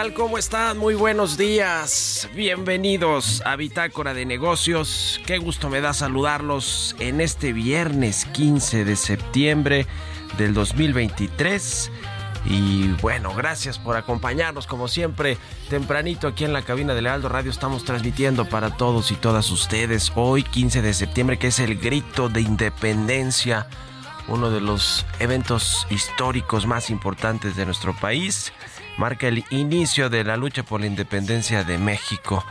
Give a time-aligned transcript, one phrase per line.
[0.00, 0.14] tal?
[0.14, 0.78] ¿Cómo están?
[0.78, 2.26] Muy buenos días.
[2.34, 5.20] Bienvenidos a Bitácora de Negocios.
[5.26, 9.86] Qué gusto me da saludarlos en este viernes 15 de septiembre
[10.38, 11.90] del 2023.
[12.46, 15.36] Y bueno, gracias por acompañarnos como siempre.
[15.68, 20.12] Tempranito aquí en la cabina de Lealdo Radio estamos transmitiendo para todos y todas ustedes
[20.14, 23.66] hoy 15 de septiembre que es el grito de independencia,
[24.28, 28.50] uno de los eventos históricos más importantes de nuestro país
[29.00, 32.44] marca el inicio de la lucha por la independencia de México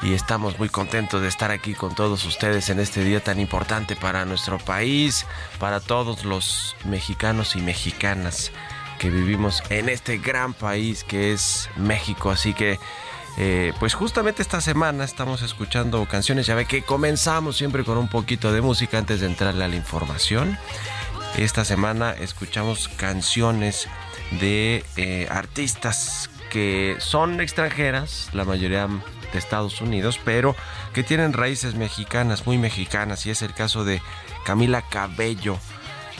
[0.00, 3.96] y estamos muy contentos de estar aquí con todos ustedes en este día tan importante
[3.96, 5.26] para nuestro país,
[5.58, 8.52] para todos los mexicanos y mexicanas
[9.00, 12.30] que vivimos en este gran país que es México.
[12.30, 12.78] Así que,
[13.36, 18.08] eh, pues justamente esta semana estamos escuchando canciones, ya ve que comenzamos siempre con un
[18.08, 20.56] poquito de música antes de entrarle a la información.
[21.36, 23.88] Esta semana escuchamos canciones
[24.32, 30.56] de eh, artistas que son extranjeras, la mayoría de Estados Unidos, pero
[30.92, 34.00] que tienen raíces mexicanas, muy mexicanas, y es el caso de
[34.44, 35.58] Camila Cabello.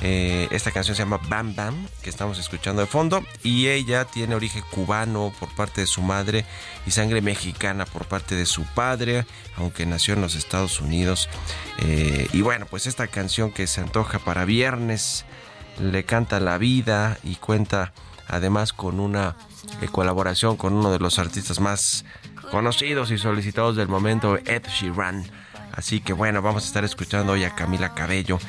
[0.00, 4.34] Eh, esta canción se llama Bam Bam, que estamos escuchando de fondo, y ella tiene
[4.34, 6.44] origen cubano por parte de su madre
[6.86, 9.24] y sangre mexicana por parte de su padre,
[9.56, 11.28] aunque nació en los Estados Unidos.
[11.78, 15.24] Eh, y bueno, pues esta canción que se antoja para viernes
[15.80, 17.92] le canta la vida y cuenta
[18.28, 19.36] además con una
[19.80, 22.04] eh, colaboración con uno de los artistas más
[22.50, 25.24] conocidos y solicitados del momento, Ed Sheeran.
[25.78, 28.40] Así que bueno, vamos a estar escuchando hoy a Camila Cabello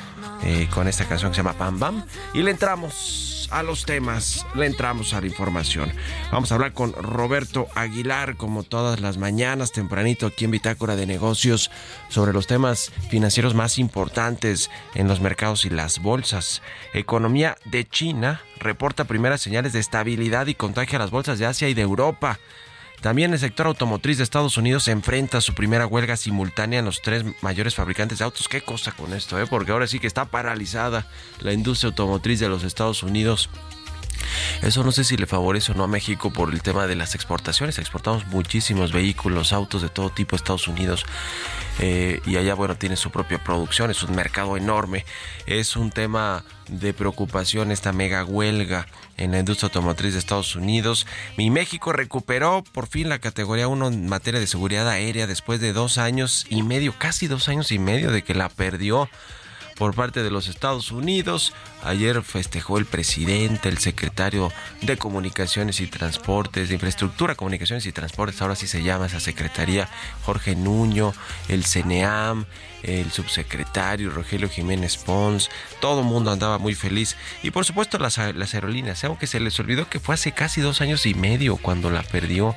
[0.42, 2.04] eh, con esta canción que se llama Bam Bam.
[2.34, 5.92] Y le entramos a los temas, le entramos a la información.
[6.32, 11.06] Vamos a hablar con Roberto Aguilar, como todas las mañanas, tempranito aquí en Bitácora de
[11.06, 11.70] Negocios,
[12.08, 16.62] sobre los temas financieros más importantes en los mercados y las bolsas.
[16.94, 21.68] Economía de China reporta primeras señales de estabilidad y contagia a las bolsas de Asia
[21.68, 22.40] y de Europa.
[23.00, 27.24] También el sector automotriz de Estados Unidos enfrenta su primera huelga simultánea en los tres
[27.40, 28.48] mayores fabricantes de autos.
[28.48, 29.46] Qué cosa con esto, ¿eh?
[29.48, 31.06] porque ahora sí que está paralizada
[31.40, 33.48] la industria automotriz de los Estados Unidos.
[34.62, 37.14] Eso no sé si le favorece o no a México por el tema de las
[37.14, 37.78] exportaciones.
[37.78, 41.06] Exportamos muchísimos vehículos, autos de todo tipo a Estados Unidos.
[41.78, 45.06] Eh, y allá, bueno, tiene su propia producción, es un mercado enorme.
[45.46, 48.86] Es un tema de preocupación esta mega huelga
[49.20, 51.06] en la industria automotriz de Estados Unidos.
[51.36, 55.72] Y México recuperó por fin la categoría 1 en materia de seguridad aérea después de
[55.72, 59.08] dos años y medio, casi dos años y medio de que la perdió
[59.80, 61.54] por parte de los Estados Unidos.
[61.82, 64.52] Ayer festejó el presidente, el secretario
[64.82, 69.88] de Comunicaciones y Transportes, de Infraestructura, Comunicaciones y Transportes, ahora sí se llama esa secretaría,
[70.26, 71.14] Jorge Nuño,
[71.48, 72.44] el CNEAM,
[72.82, 75.50] el subsecretario Rogelio Jiménez Pons,
[75.80, 77.16] todo el mundo andaba muy feliz.
[77.42, 80.80] Y por supuesto las, las aerolíneas, aunque se les olvidó que fue hace casi dos
[80.80, 82.54] años y medio cuando la perdió.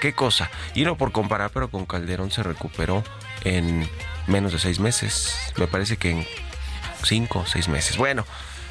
[0.00, 0.50] ¿Qué cosa?
[0.74, 3.04] Y no por comparar, pero con Calderón se recuperó
[3.44, 3.88] en
[4.26, 5.36] menos de seis meses.
[5.56, 6.26] Me parece que en
[7.04, 7.96] cinco o seis meses.
[7.96, 8.24] Bueno,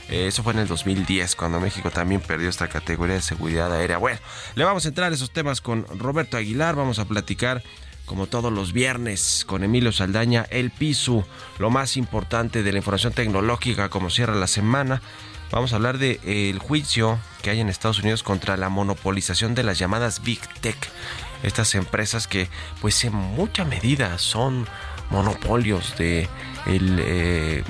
[0.09, 3.97] eh, eso fue en el 2010, cuando México también perdió esta categoría de seguridad aérea.
[3.97, 4.19] Bueno,
[4.55, 6.75] le vamos a entrar a esos temas con Roberto Aguilar.
[6.75, 7.63] Vamos a platicar,
[8.11, 11.25] como todos los viernes, con Emilio Saldaña, el piso,
[11.59, 15.01] lo más importante de la información tecnológica, como cierra la semana.
[15.49, 19.63] Vamos a hablar del el juicio que hay en Estados Unidos contra la monopolización de
[19.63, 20.75] las llamadas Big Tech.
[21.41, 22.49] Estas empresas que,
[22.81, 24.67] pues en mucha medida, son
[25.09, 26.27] monopolios de
[26.65, 27.63] eh,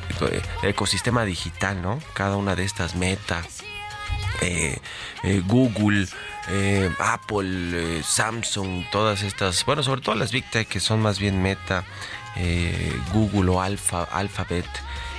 [0.63, 1.99] ecosistema digital, ¿no?
[2.15, 3.61] Cada una de estas metas,
[4.41, 4.79] eh,
[6.49, 11.83] eh, Apple, Samsung, todas estas, bueno, sobre todo las Big que son más bien Meta,
[13.13, 14.65] Google o Alpha, Alphabet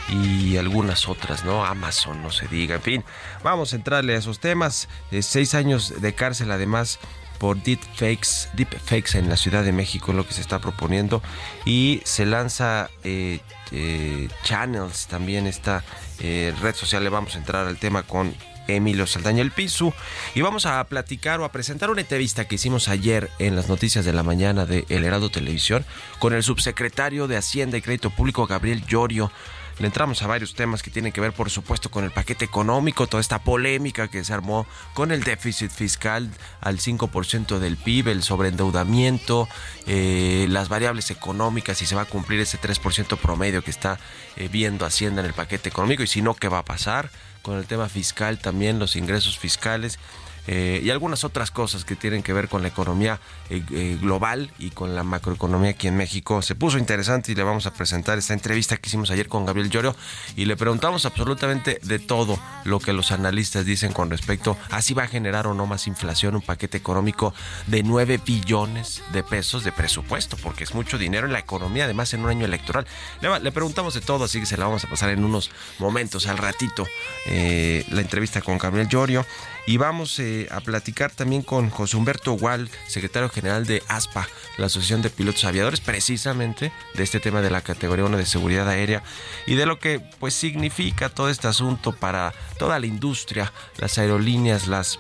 [0.09, 1.65] y algunas otras, ¿no?
[1.65, 3.05] Amazon, no se diga, en fin,
[3.43, 4.89] vamos a entrarle a esos temas.
[5.21, 6.99] seis años de cárcel, además
[7.43, 11.25] por deepfakes, deepfakes en la Ciudad de México, lo que se está proponiendo.
[11.65, 13.41] Y se lanza eh,
[13.73, 15.83] eh, Channels, también esta
[16.21, 17.03] eh, red social.
[17.03, 18.33] Le vamos a entrar al tema con
[18.69, 19.93] Emilio Saldaña El Piso
[20.35, 24.05] y vamos a platicar o a presentar una entrevista que hicimos ayer en las noticias
[24.05, 25.85] de la mañana de El Heraldo Televisión
[26.19, 29.31] con el subsecretario de Hacienda y Crédito Público Gabriel Llorio
[29.79, 33.07] le entramos a varios temas que tienen que ver, por supuesto, con el paquete económico,
[33.07, 36.31] toda esta polémica que se armó con el déficit fiscal
[36.61, 39.49] al 5% del PIB, el sobreendeudamiento,
[39.87, 43.99] eh, las variables económicas, si se va a cumplir ese 3% promedio que está
[44.37, 47.11] eh, viendo Hacienda en el paquete económico y si no, ¿qué va a pasar?
[47.43, 49.99] Con el tema fiscal también, los ingresos fiscales.
[50.47, 54.51] Eh, y algunas otras cosas que tienen que ver con la economía eh, eh, global
[54.59, 56.43] y con la macroeconomía aquí en México.
[56.43, 59.71] Se puso interesante y le vamos a presentar esta entrevista que hicimos ayer con Gabriel
[59.71, 59.95] Llorio
[60.37, 64.95] y le preguntamos absolutamente de todo lo que los analistas dicen con respecto a si
[64.95, 67.35] va a generar o no más inflación un paquete económico
[67.69, 72.13] de 9 billones de pesos de presupuesto, porque es mucho dinero en la economía, además
[72.15, 72.87] en un año electoral.
[73.21, 76.27] Le, le preguntamos de todo, así que se la vamos a pasar en unos momentos,
[76.27, 76.87] al ratito,
[77.27, 79.25] la entrevista con Gabriel Llorio.
[79.67, 84.29] Y vamos eh, a platicar también con José Humberto Gual, secretario general de ASPA,
[84.59, 88.69] la Asociación de Pilotos Aviadores, precisamente de este tema de la categoría 1 de seguridad
[88.69, 89.05] aérea
[89.47, 94.67] y de lo que pues significa todo este asunto para toda la industria, las aerolíneas,
[94.67, 94.99] las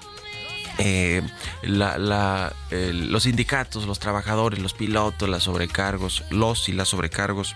[0.79, 1.23] eh,
[1.63, 7.55] los sindicatos, los trabajadores, los pilotos, las sobrecargos, los y las sobrecargos,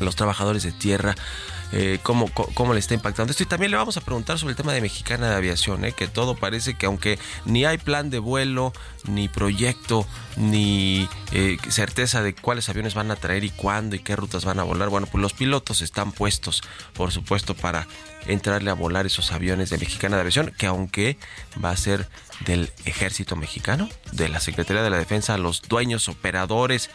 [0.00, 1.14] los trabajadores de tierra,
[1.76, 3.42] eh, cómo, cómo, le está impactando esto.
[3.42, 6.06] Y también le vamos a preguntar sobre el tema de Mexicana de Aviación, eh, que
[6.06, 8.72] todo parece que aunque ni hay plan de vuelo,
[9.08, 14.14] ni proyecto, ni eh, certeza de cuáles aviones van a traer y cuándo y qué
[14.14, 16.62] rutas van a volar, bueno, pues los pilotos están puestos,
[16.92, 17.88] por supuesto, para
[18.26, 21.18] entrarle a volar esos aviones de Mexicana de Aviación, que aunque
[21.62, 22.08] va a ser
[22.46, 26.88] del ejército mexicano, de la Secretaría de la Defensa, los dueños operadores,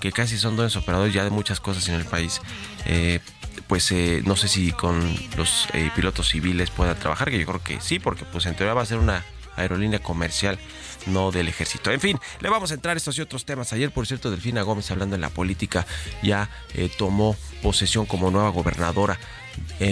[0.00, 2.40] que casi son dueños operadores ya de muchas cosas en el país,
[2.86, 3.20] eh,
[3.66, 5.00] pues eh, no sé si con
[5.36, 8.74] los eh, pilotos civiles pueda trabajar, que yo creo que sí, porque pues en teoría
[8.74, 9.24] va a ser una
[9.56, 10.58] aerolínea comercial,
[11.06, 11.90] no del ejército.
[11.90, 13.72] En fin, le vamos a entrar estos y otros temas.
[13.72, 15.86] Ayer, por cierto, Delfina Gómez, hablando en la política,
[16.22, 19.18] ya eh, tomó posesión como nueva gobernadora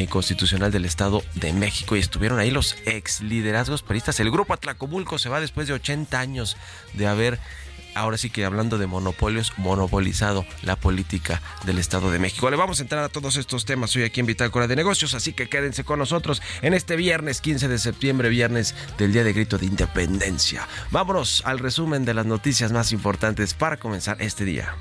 [0.08, 4.18] constitucional del Estado de México y estuvieron ahí los ex liderazgos peristas.
[4.18, 6.56] El grupo Atlacomulco se va después de 80 años
[6.94, 7.38] de haber
[7.94, 12.50] ahora sí que hablando de monopolios, monopolizado la política del Estado de México.
[12.50, 15.32] Le vamos a entrar a todos estos temas hoy aquí en Bitácora de Negocios, así
[15.32, 19.58] que quédense con nosotros en este viernes 15 de septiembre, viernes del Día de Grito
[19.58, 20.66] de Independencia.
[20.90, 24.74] Vámonos al resumen de las noticias más importantes para comenzar este día.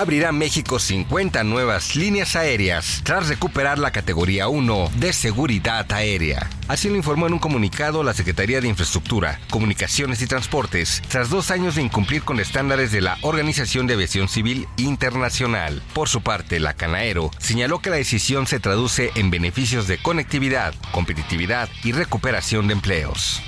[0.00, 6.50] Abrirá México 50 nuevas líneas aéreas tras recuperar la categoría 1 de seguridad aérea.
[6.68, 11.50] Así lo informó en un comunicado la Secretaría de Infraestructura, Comunicaciones y Transportes, tras dos
[11.50, 15.82] años de incumplir con estándares de la Organización de Aviación Civil Internacional.
[15.94, 20.74] Por su parte, la Canaero señaló que la decisión se traduce en beneficios de conectividad,
[20.92, 23.40] competitividad y recuperación de empleos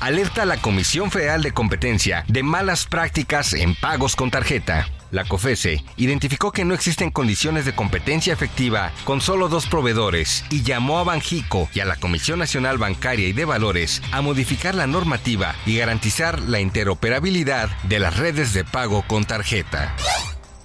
[0.00, 4.88] alerta a la Comisión Federal de Competencia de malas prácticas en pagos con tarjeta.
[5.10, 10.62] La COFESE identificó que no existen condiciones de competencia efectiva con solo dos proveedores y
[10.62, 14.86] llamó a Banjico y a la Comisión Nacional Bancaria y de Valores a modificar la
[14.86, 19.94] normativa y garantizar la interoperabilidad de las redes de pago con tarjeta.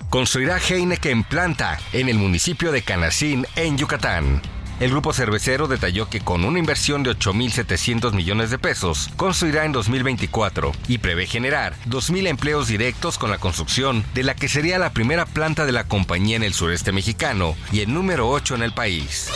[0.10, 4.42] Construirá Heineken planta en el municipio de Canacín, en Yucatán.
[4.79, 9.72] El grupo cervecero detalló que con una inversión de 8.700 millones de pesos, construirá en
[9.72, 14.91] 2024 y prevé generar 2.000 empleos directos con la construcción de la que sería la
[14.91, 18.74] primera planta de la compañía en el sureste mexicano y el número 8 en el
[18.74, 19.32] país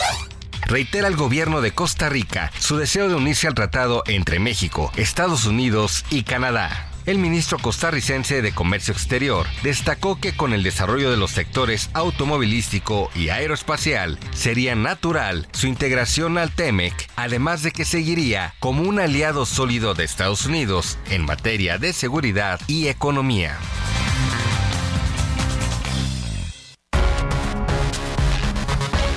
[0.66, 5.46] reitera el gobierno de Costa Rica su deseo de unirse al tratado entre México, Estados
[5.46, 6.89] Unidos y Canadá.
[7.10, 13.10] El ministro costarricense de Comercio Exterior destacó que con el desarrollo de los sectores automovilístico
[13.16, 19.44] y aeroespacial sería natural su integración al TEMEC, además de que seguiría como un aliado
[19.44, 23.58] sólido de Estados Unidos en materia de seguridad y economía.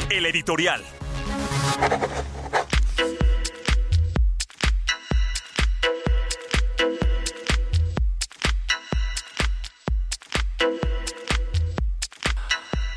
[0.10, 0.84] El editorial.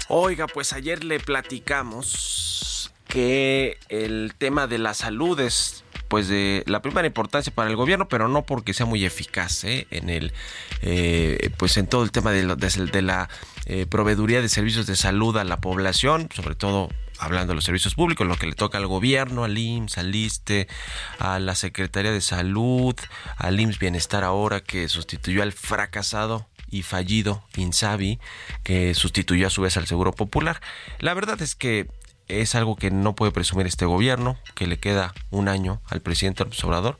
[0.08, 6.80] Oiga, pues ayer le platicamos que el tema de la salud es pues de la
[6.80, 9.88] primera importancia para el gobierno, pero no porque sea muy eficaz ¿eh?
[9.90, 10.32] en el
[10.82, 12.44] eh, pues en todo el tema de,
[13.02, 13.28] la
[13.64, 17.96] eh, proveeduría de servicios de salud a la población, sobre todo hablando de los servicios
[17.96, 20.68] públicos, lo que le toca al gobierno, al IMSS, al ISTE,
[21.18, 22.94] a la Secretaría de Salud,
[23.36, 28.18] al IMSS Bienestar ahora que sustituyó al fracasado y fallido Insabi,
[28.62, 30.60] que sustituyó a su vez al Seguro Popular.
[30.98, 31.88] La verdad es que
[32.28, 36.44] es algo que no puede presumir este gobierno, que le queda un año al presidente
[36.64, 36.98] Obrador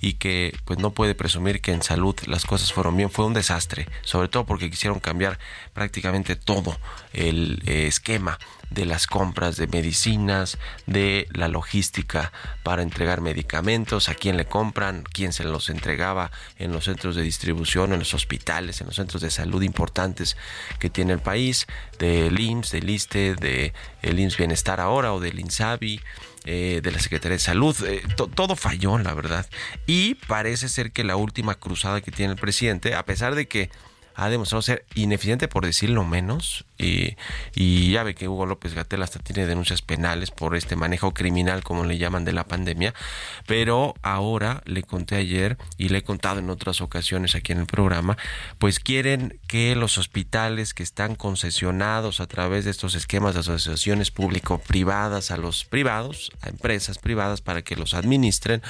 [0.00, 3.10] y que pues no puede presumir que en salud las cosas fueron bien.
[3.10, 5.38] Fue un desastre, sobre todo porque quisieron cambiar
[5.72, 6.76] prácticamente todo
[7.12, 8.38] el eh, esquema
[8.70, 12.32] de las compras de medicinas, de la logística
[12.62, 17.22] para entregar medicamentos, a quién le compran, quién se los entregaba en los centros de
[17.22, 20.36] distribución, en los hospitales, en los centros de salud importantes
[20.78, 21.66] que tiene el país,
[21.98, 26.00] del IMSS, del ISTE, del IMSS Bienestar ahora o del INSABI.
[26.44, 29.44] Eh, de la Secretaría de Salud, eh, todo falló, la verdad.
[29.86, 33.70] Y parece ser que la última cruzada que tiene el presidente, a pesar de que
[34.18, 36.64] ha demostrado ser ineficiente por decirlo menos.
[36.76, 37.16] Y,
[37.90, 41.84] ya ve que Hugo López Gatel hasta tiene denuncias penales por este manejo criminal, como
[41.84, 42.94] le llaman, de la pandemia.
[43.46, 47.66] Pero ahora le conté ayer y le he contado en otras ocasiones aquí en el
[47.66, 48.16] programa,
[48.58, 54.10] pues quieren que los hospitales que están concesionados a través de estos esquemas de asociaciones
[54.10, 58.62] público-privadas a los privados, a empresas privadas para que los administren,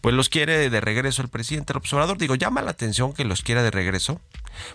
[0.00, 2.16] pues los quiere de regreso el presidente el observador.
[2.16, 4.20] Digo, llama la atención que los quiera de regreso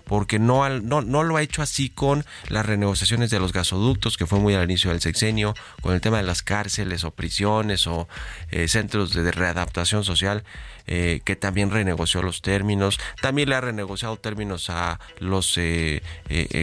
[0.06, 4.26] porque no, no, no lo ha hecho así con las renegociaciones de los gasoductos, que
[4.26, 8.08] fue muy al inicio del sexenio, con el tema de las cárceles o prisiones o
[8.52, 10.44] eh, centros de readaptación social.
[10.92, 16.02] Eh, que también renegoció los términos, también le ha renegociado términos a los eh,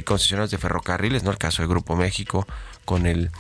[0.04, 1.30] concesionarios de ferrocarriles, ¿no?
[1.30, 2.44] El caso de Grupo México,
[2.84, 3.30] con el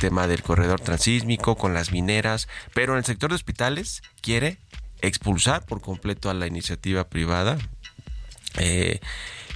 [0.00, 4.56] tema del corredor transísmico, con las mineras, pero en el sector de hospitales quiere
[5.02, 7.58] expulsar por completo a la iniciativa privada,
[8.58, 9.00] eh,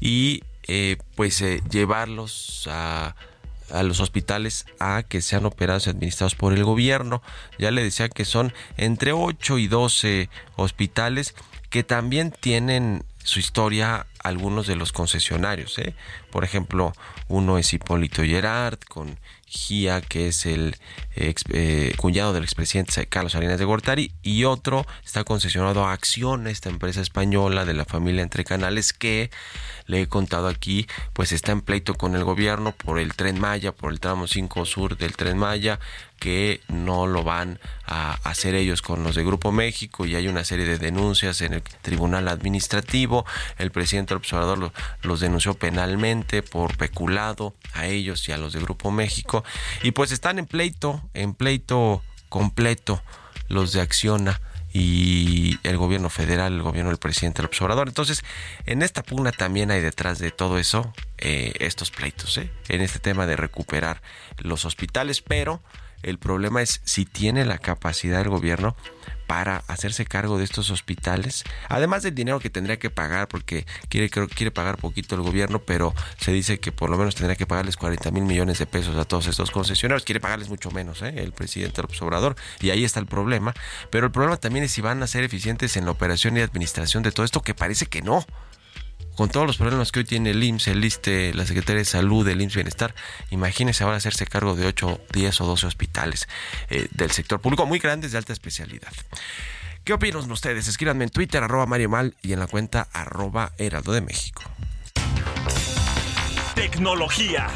[0.01, 3.15] y eh, pues eh, llevarlos a,
[3.71, 7.23] a los hospitales a que sean operados y administrados por el gobierno.
[7.59, 11.35] Ya le decía que son entre 8 y 12 hospitales
[11.71, 15.77] que también tienen su historia algunos de los concesionarios.
[16.31, 16.93] Por ejemplo,
[17.29, 20.77] uno es Hipólito Gerard con GIA, que es el
[21.15, 26.69] eh, cuñado del expresidente Carlos Salinas de Gortari, y otro está concesionado a Acción, esta
[26.69, 29.31] empresa española de la familia Entre Canales, que
[29.87, 33.73] le he contado aquí, pues está en pleito con el gobierno por el tren Maya,
[33.73, 35.79] por el tramo 5 sur del tren Maya,
[36.19, 40.45] que no lo van a hacer ellos con los de Grupo México y hay una
[40.45, 43.25] serie de denuncias en el Tribunal Administrativo.
[43.59, 48.91] El presidente Observador los denunció penalmente por peculado a ellos y a los de Grupo
[48.91, 49.45] México
[49.83, 53.03] y pues están en pleito, en pleito completo
[53.49, 54.41] los de Acciona
[54.79, 57.89] y el gobierno federal, el gobierno del presidente López Obrador.
[57.89, 58.23] Entonces,
[58.67, 62.51] en esta pugna también hay detrás de todo eso eh, estos pleitos, ¿eh?
[62.69, 64.03] en este tema de recuperar
[64.37, 65.63] los hospitales, pero
[66.03, 68.77] el problema es si tiene la capacidad del gobierno
[69.27, 74.09] para hacerse cargo de estos hospitales, además del dinero que tendría que pagar, porque quiere,
[74.09, 77.47] creo, quiere pagar poquito el gobierno, pero se dice que por lo menos tendría que
[77.47, 81.15] pagarles 40 mil millones de pesos a todos estos concesionarios, quiere pagarles mucho menos, ¿eh?
[81.17, 83.55] el presidente López Obrador, y ahí está el problema,
[83.91, 87.03] pero el problema también es si van a ser eficientes en la operación y administración
[87.03, 88.25] de todo esto, que parece que no
[89.17, 92.29] con todos los problemas que hoy tiene el IMSS, el ISTE, la Secretaría de Salud,
[92.29, 92.95] el IMSS Bienestar,
[93.31, 96.29] imagínense van a hacerse cargo de 8, 10 o 12 hospitales
[96.69, 98.93] eh, del sector público muy grandes de alta especialidad.
[99.85, 100.69] ¿Qué opinan ustedes?
[100.69, 104.43] Escríbanme en Twitter, arroba Mario Mal y en la cuenta arroba Heraldo de México.
[106.55, 107.49] Tecnología.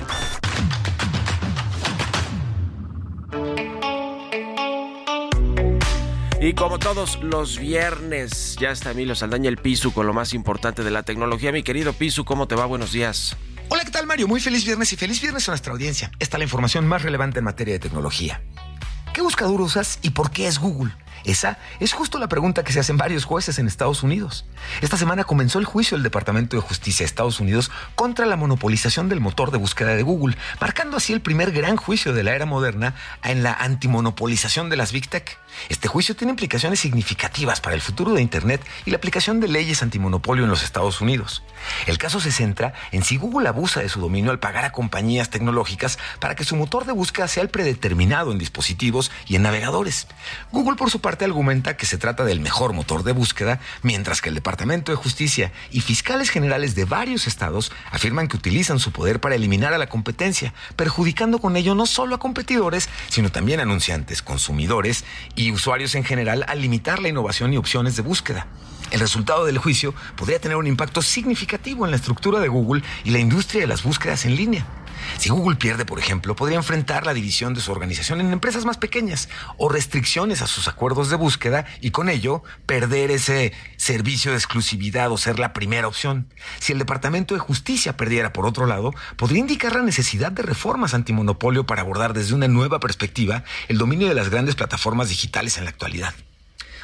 [6.43, 10.83] Y como todos los viernes, ya está Emilio Saldaña el Pisu con lo más importante
[10.83, 11.53] de la tecnología.
[11.53, 12.65] Mi querido Pisu, ¿cómo te va?
[12.65, 13.37] Buenos días.
[13.69, 14.27] Hola, ¿qué tal Mario?
[14.27, 16.11] Muy feliz viernes y feliz viernes a nuestra audiencia.
[16.19, 18.41] Esta es la información más relevante en materia de tecnología.
[19.13, 20.93] ¿Qué buscador usas y por qué es Google?
[21.25, 24.45] Esa es justo la pregunta que se hacen varios jueces en Estados Unidos.
[24.81, 29.09] Esta semana comenzó el juicio del Departamento de Justicia de Estados Unidos contra la monopolización
[29.09, 32.47] del motor de búsqueda de Google, marcando así el primer gran juicio de la era
[32.47, 35.39] moderna en la antimonopolización de las Big Tech.
[35.69, 39.83] Este juicio tiene implicaciones significativas para el futuro de Internet y la aplicación de leyes
[39.83, 41.43] antimonopolio en los Estados Unidos.
[41.87, 45.31] El caso se centra en si Google abusa de su dominio al pagar a compañías
[45.31, 50.07] tecnológicas para que su motor de búsqueda sea el predeterminado en dispositivos y en navegadores.
[50.53, 54.29] Google, por su parte, argumenta que se trata del mejor motor de búsqueda, mientras que
[54.29, 59.21] el Departamento de Justicia y fiscales generales de varios estados afirman que utilizan su poder
[59.21, 63.65] para eliminar a la competencia, perjudicando con ello no solo a competidores, sino también a
[63.65, 68.47] anunciantes, consumidores y usuarios en general al limitar la innovación y opciones de búsqueda.
[68.91, 73.11] El resultado del juicio podría tener un impacto significativo en la estructura de Google y
[73.11, 74.67] la industria de las búsquedas en línea.
[75.19, 78.79] Si Google pierde, por ejemplo, podría enfrentar la división de su organización en empresas más
[78.79, 84.37] pequeñas o restricciones a sus acuerdos de búsqueda y con ello perder ese servicio de
[84.37, 86.29] exclusividad o ser la primera opción.
[86.59, 90.95] Si el Departamento de Justicia perdiera, por otro lado, podría indicar la necesidad de reformas
[90.95, 95.65] antimonopolio para abordar desde una nueva perspectiva el dominio de las grandes plataformas digitales en
[95.65, 96.15] la actualidad.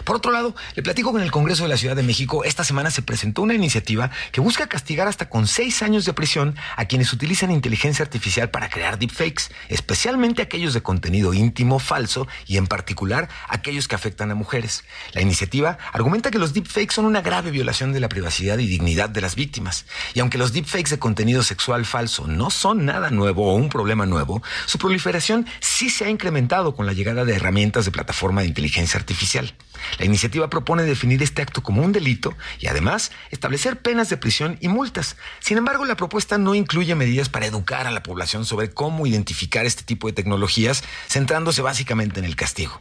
[0.05, 2.65] Por otro lado, le platico que en el Congreso de la Ciudad de México esta
[2.65, 6.85] semana se presentó una iniciativa que busca castigar hasta con seis años de prisión a
[6.87, 12.67] quienes utilizan inteligencia artificial para crear deepfakes, especialmente aquellos de contenido íntimo, falso y en
[12.67, 14.85] particular aquellos que afectan a mujeres.
[15.13, 19.09] La iniciativa argumenta que los deepfakes son una grave violación de la privacidad y dignidad
[19.09, 19.87] de las víctimas.
[20.15, 24.07] Y aunque los deepfakes de contenido sexual falso no son nada nuevo o un problema
[24.07, 28.49] nuevo, su proliferación sí se ha incrementado con la llegada de herramientas de plataforma de
[28.49, 29.55] inteligencia artificial.
[29.99, 34.59] La iniciativa propone definir este acto como un delito y además establecer penas de prisión
[34.61, 35.17] y multas.
[35.41, 39.67] Sin embargo, la propuesta no incluye medidas para educar a la población sobre cómo identificar
[39.67, 42.81] este tipo de tecnologías, centrándose básicamente en el castigo.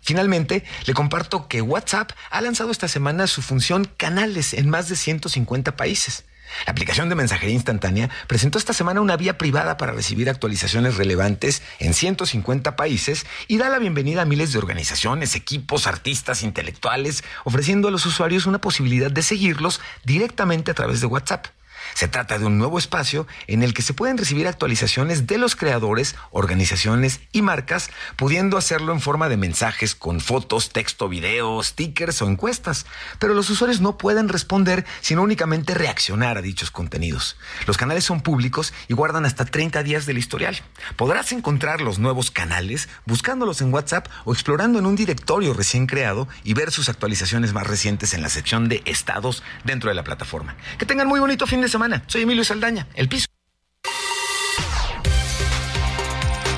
[0.00, 4.96] Finalmente, le comparto que WhatsApp ha lanzado esta semana su función Canales en más de
[4.96, 6.24] 150 países.
[6.66, 11.62] La aplicación de mensajería instantánea presentó esta semana una vía privada para recibir actualizaciones relevantes
[11.78, 17.88] en 150 países y da la bienvenida a miles de organizaciones, equipos, artistas, intelectuales, ofreciendo
[17.88, 21.46] a los usuarios una posibilidad de seguirlos directamente a través de WhatsApp.
[21.92, 25.54] Se trata de un nuevo espacio en el que se pueden recibir actualizaciones de los
[25.54, 32.22] creadores, organizaciones y marcas, pudiendo hacerlo en forma de mensajes con fotos, texto, video, stickers
[32.22, 32.86] o encuestas.
[33.18, 37.36] Pero los usuarios no pueden responder, sino únicamente reaccionar a dichos contenidos.
[37.66, 40.60] Los canales son públicos y guardan hasta 30 días del historial.
[40.96, 46.28] Podrás encontrar los nuevos canales buscándolos en WhatsApp o explorando en un directorio recién creado
[46.42, 50.56] y ver sus actualizaciones más recientes en la sección de estados dentro de la plataforma.
[50.78, 51.73] Que tengan muy bonito fin de semana.
[52.06, 53.26] Soy Emilio Saldaña, El Piso.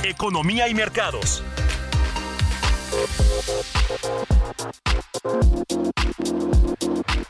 [0.02, 1.42] Economía y mercados.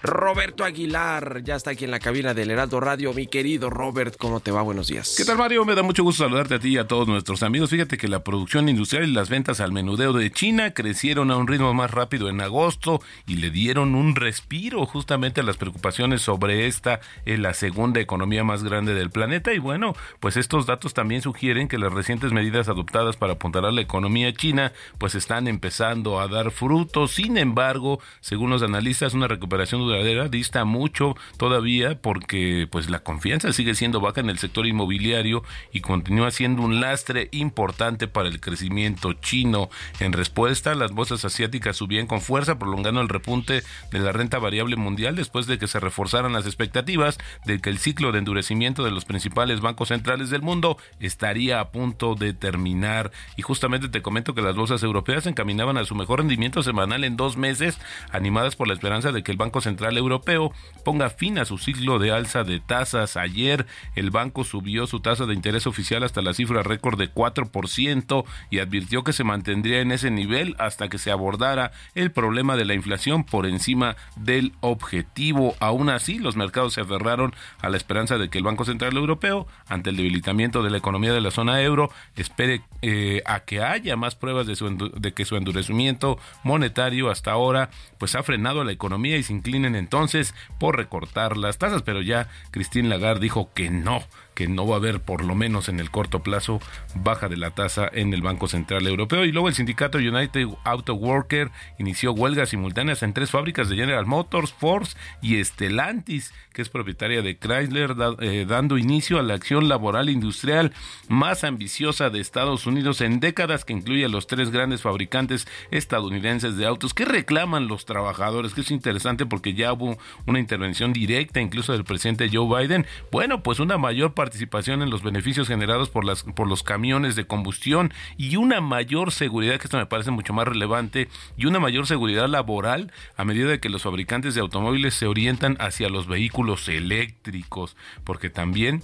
[0.02, 3.12] Roberto Aguilar ya está aquí en la cabina del Heraldo Radio.
[3.14, 4.62] Mi querido Robert, ¿cómo te va?
[4.62, 5.14] Buenos días.
[5.16, 5.64] ¿Qué tal, Mario?
[5.64, 7.70] Me da mucho gusto saludarte a ti y a todos nuestros amigos.
[7.70, 11.46] Fíjate que la producción industrial y las ventas al menudeo de China crecieron a un
[11.46, 16.66] ritmo más rápido en agosto y le dieron un respiro justamente a las preocupaciones sobre
[16.66, 19.52] esta, en la segunda economía más grande del planeta.
[19.54, 23.80] Y bueno, pues estos datos también sugieren que las recientes medidas adoptadas para apuntalar la
[23.80, 27.12] economía china, pues están empezando a dar frutos.
[27.12, 29.85] Sin embargo, según los analistas, una recuperación
[30.30, 35.80] dista mucho todavía porque pues la confianza sigue siendo baja en el sector inmobiliario y
[35.80, 39.68] continúa siendo un lastre importante para el crecimiento chino.
[40.00, 44.76] En respuesta, las bolsas asiáticas subían con fuerza prolongando el repunte de la renta variable
[44.76, 48.90] mundial después de que se reforzaran las expectativas de que el ciclo de endurecimiento de
[48.90, 53.12] los principales bancos centrales del mundo estaría a punto de terminar.
[53.36, 57.16] Y justamente te comento que las bolsas europeas encaminaban a su mejor rendimiento semanal en
[57.16, 57.78] dos meses,
[58.10, 60.52] animadas por la esperanza de que el Banco Central Europeo
[60.84, 63.16] ponga fin a su ciclo de alza de tasas.
[63.16, 68.24] Ayer el banco subió su tasa de interés oficial hasta la cifra récord de 4%
[68.50, 72.64] y advirtió que se mantendría en ese nivel hasta que se abordara el problema de
[72.64, 75.56] la inflación por encima del objetivo.
[75.60, 79.46] Aún así, los mercados se aferraron a la esperanza de que el Banco Central Europeo,
[79.68, 83.96] ante el debilitamiento de la economía de la zona euro, espere eh, a que haya
[83.96, 88.72] más pruebas de, su de que su endurecimiento monetario hasta ahora pues ha frenado la
[88.72, 89.32] economía y se
[89.74, 94.04] entonces por recortar las tasas, pero ya Christine Lagarde dijo que no,
[94.36, 96.60] que no va a haber por lo menos en el corto plazo
[96.94, 99.24] baja de la tasa en el Banco Central Europeo.
[99.24, 104.04] Y luego el sindicato United Auto Worker inició huelgas simultáneas en tres fábricas de General
[104.04, 104.86] Motors, Ford
[105.22, 110.72] y Stellantis, que es propietaria de Chrysler, eh, dando inicio a la acción laboral industrial
[111.08, 116.56] más ambiciosa de Estados Unidos en décadas, que incluye a los tres grandes fabricantes estadounidenses
[116.56, 116.92] de autos.
[116.92, 118.52] que reclaman los trabajadores?
[118.52, 119.96] Que es interesante porque ya hubo
[120.26, 122.86] una intervención directa incluso del presidente Joe Biden.
[123.10, 127.26] Bueno, pues una mayor participación en los beneficios generados por, las, por los camiones de
[127.26, 131.86] combustión y una mayor seguridad, que esto me parece mucho más relevante, y una mayor
[131.86, 136.68] seguridad laboral a medida de que los fabricantes de automóviles se orientan hacia los vehículos
[136.68, 138.82] eléctricos, porque también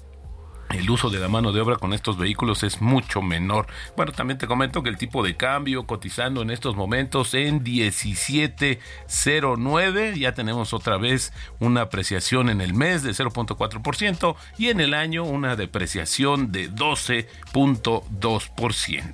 [0.73, 3.67] el uso de la mano de obra con estos vehículos es mucho menor.
[3.97, 10.19] Bueno, también te comento que el tipo de cambio cotizando en estos momentos en 17.09,
[10.19, 15.25] ya tenemos otra vez una apreciación en el mes de 0.4% y en el año
[15.25, 19.13] una depreciación de 12.2%.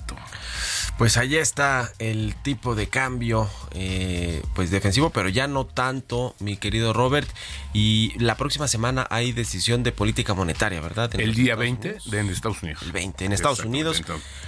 [0.99, 6.57] Pues ahí está el tipo de cambio, eh, pues defensivo, pero ya no tanto, mi
[6.57, 7.29] querido Robert.
[7.73, 11.09] Y la próxima semana hay decisión de política monetaria, ¿verdad?
[11.21, 12.83] el día 20 de en Estados Unidos.
[12.83, 14.03] El 20 en Estados Unidos.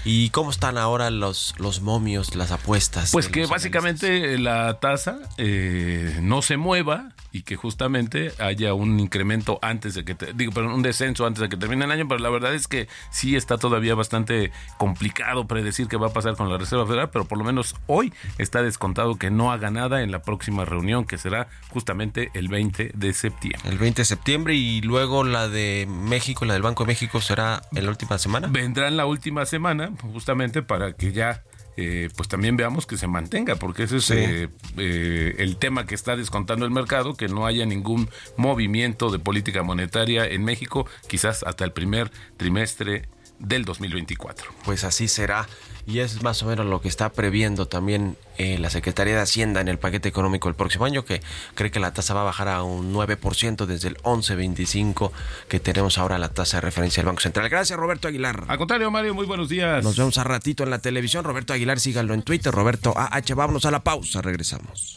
[0.05, 3.13] ¿Y cómo están ahora los, los momios, las apuestas?
[3.13, 9.59] Pues que básicamente la tasa eh, no se mueva y que justamente haya un incremento
[9.63, 12.31] antes de que, digo, pero un descenso antes de que termine el año, pero la
[12.31, 16.59] verdad es que sí está todavía bastante complicado predecir qué va a pasar con la
[16.59, 20.23] Reserva Federal, pero por lo menos hoy está descontado que no haga nada en la
[20.23, 23.71] próxima reunión, que será justamente el 20 de septiembre.
[23.71, 27.63] El 20 de septiembre y luego la de México, la del Banco de México, será
[27.73, 28.49] en la última semana.
[28.51, 31.43] Vendrá en la última semana, justamente para que ya
[31.83, 35.95] eh, pues también veamos que se mantenga, porque ese es eh, eh, el tema que
[35.95, 41.43] está descontando el mercado, que no haya ningún movimiento de política monetaria en México, quizás
[41.43, 44.53] hasta el primer trimestre del 2024.
[44.63, 45.49] Pues así será.
[45.91, 49.61] Y es más o menos lo que está previendo también eh, la Secretaría de Hacienda
[49.61, 51.21] en el paquete económico el próximo año, que
[51.57, 55.11] cree que la tasa va a bajar a un 9% desde el 11.25
[55.49, 57.49] que tenemos ahora la tasa de referencia del Banco Central.
[57.49, 58.45] Gracias, Roberto Aguilar.
[58.47, 59.83] Al contrario, Mario, muy buenos días.
[59.83, 61.25] Nos vemos a ratito en la televisión.
[61.25, 62.55] Roberto Aguilar, síganlo en Twitter.
[62.55, 64.23] Roberto AH, vámonos a la pausa.
[64.23, 64.97] Regresamos.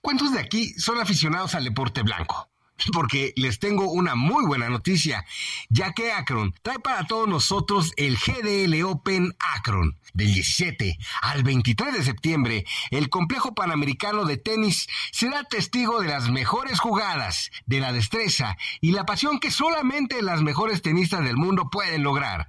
[0.00, 2.48] ¿Cuántos de aquí son aficionados al deporte blanco?
[2.92, 5.24] Porque les tengo una muy buena noticia,
[5.68, 9.98] ya que Akron trae para todos nosotros el GDL Open Akron.
[10.14, 16.30] Del 17 al 23 de septiembre, el complejo panamericano de tenis será testigo de las
[16.30, 21.68] mejores jugadas, de la destreza y la pasión que solamente las mejores tenistas del mundo
[21.70, 22.48] pueden lograr.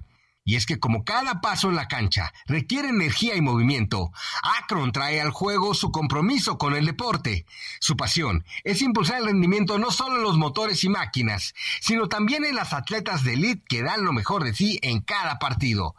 [0.50, 4.10] Y es que como cada paso en la cancha requiere energía y movimiento,
[4.58, 7.46] Akron trae al juego su compromiso con el deporte.
[7.78, 12.44] Su pasión es impulsar el rendimiento no solo en los motores y máquinas, sino también
[12.44, 15.94] en las atletas de elite que dan lo mejor de sí en cada partido.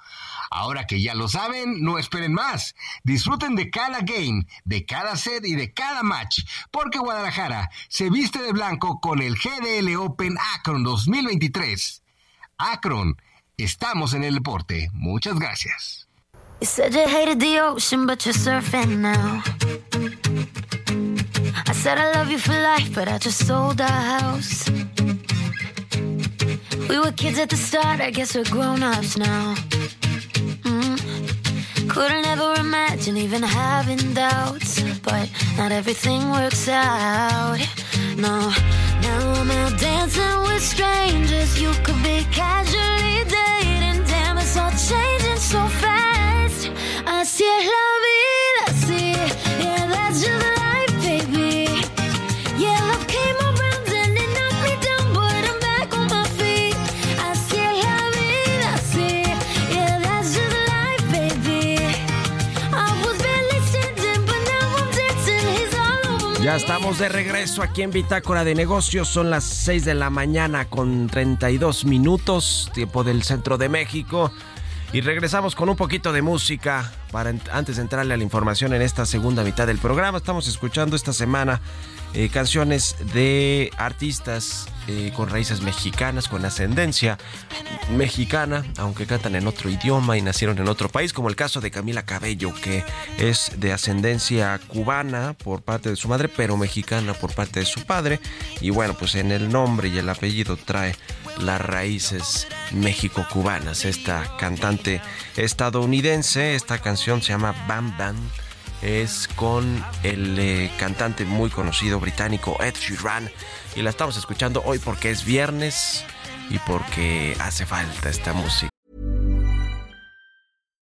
[0.49, 2.75] Ahora que ya lo saben, no esperen más.
[3.05, 8.41] Disfruten de cada game, de cada set y de cada match, porque Guadalajara se viste
[8.41, 12.03] de blanco con el GDL Open Akron 2023.
[12.57, 13.15] Akron
[13.57, 14.89] Estamos en el deporte.
[14.93, 16.07] Muchas gracias.
[16.61, 19.41] You said you hated the ocean, but you're surfing now.
[21.67, 23.87] I Said I love you for life, but I just sold our
[24.19, 24.69] house.
[26.87, 29.55] We were kids at the start, I guess we're grown ups now.
[30.63, 31.89] Mm.
[31.89, 37.57] Couldn't ever imagine even having doubts, but not everything works out.
[38.17, 38.53] No,
[39.11, 41.51] now I'm out dancing with strangers.
[41.61, 46.61] You could be casually dating, damn, it's all changing so fast.
[47.05, 49.03] Así es la vida, sí,
[49.63, 50.60] yeah, that's just
[66.55, 69.07] Estamos de regreso aquí en Bitácora de Negocios.
[69.07, 74.33] Son las 6 de la mañana con 32 minutos, tiempo del centro de México.
[74.91, 78.81] Y regresamos con un poquito de música para antes de entrarle a la información en
[78.81, 80.17] esta segunda mitad del programa.
[80.17, 81.61] Estamos escuchando esta semana
[82.13, 87.17] eh, canciones de artistas eh, con raíces mexicanas, con ascendencia
[87.95, 91.71] mexicana, aunque cantan en otro idioma y nacieron en otro país, como el caso de
[91.71, 92.83] Camila Cabello, que
[93.17, 97.85] es de ascendencia cubana por parte de su madre, pero mexicana por parte de su
[97.85, 98.19] padre.
[98.59, 100.95] Y bueno, pues en el nombre y el apellido trae
[101.39, 103.85] las raíces México-cubanas.
[103.85, 105.01] Esta cantante
[105.37, 108.15] estadounidense, esta canción se llama Bam Bam
[108.81, 113.29] es con el eh, cantante muy conocido británico Ed Sheeran
[113.75, 116.03] y la estamos escuchando hoy porque es viernes
[116.49, 118.70] y porque hace falta esta música.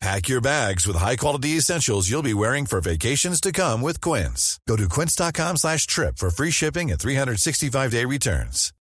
[0.00, 4.58] Pack your bags with high-quality essentials you'll be wearing for vacations to come with Quince.
[4.66, 8.72] Go to quince.com slash trip for free shipping and 365-day returns.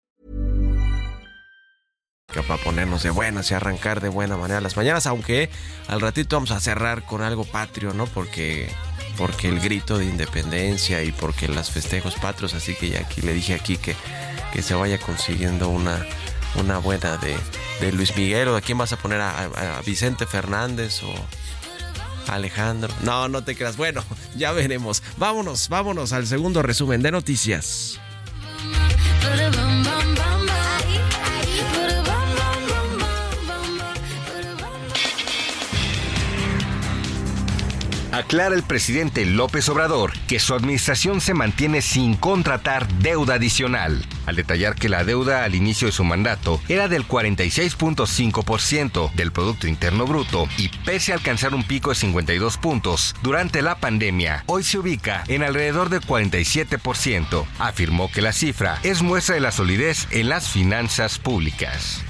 [2.27, 5.49] Para ponernos de buenas y arrancar de buena manera las mañanas, aunque
[5.87, 8.05] al ratito vamos a cerrar con algo patrio, ¿no?
[8.05, 8.69] Porque
[9.17, 13.33] porque el grito de independencia y porque las festejos patrios, así que ya aquí le
[13.33, 13.93] dije aquí que,
[14.53, 16.05] que se vaya consiguiendo una,
[16.55, 17.37] una buena de,
[17.81, 21.13] de Luis Miguel o de quién vas a poner a, a- a Vicente Fernández o
[22.31, 22.93] Alejandro.
[23.03, 23.77] No, no te creas.
[23.77, 24.03] Bueno,
[24.35, 25.01] ya veremos.
[25.17, 27.99] Vámonos, vámonos al segundo resumen de noticias.
[38.11, 44.35] Aclara el presidente López Obrador que su administración se mantiene sin contratar deuda adicional, al
[44.35, 50.05] detallar que la deuda al inicio de su mandato era del 46.5% del Producto Interno
[50.05, 54.79] Bruto y pese a alcanzar un pico de 52 puntos durante la pandemia, hoy se
[54.79, 57.45] ubica en alrededor del 47%.
[57.59, 62.03] Afirmó que la cifra es muestra de la solidez en las finanzas públicas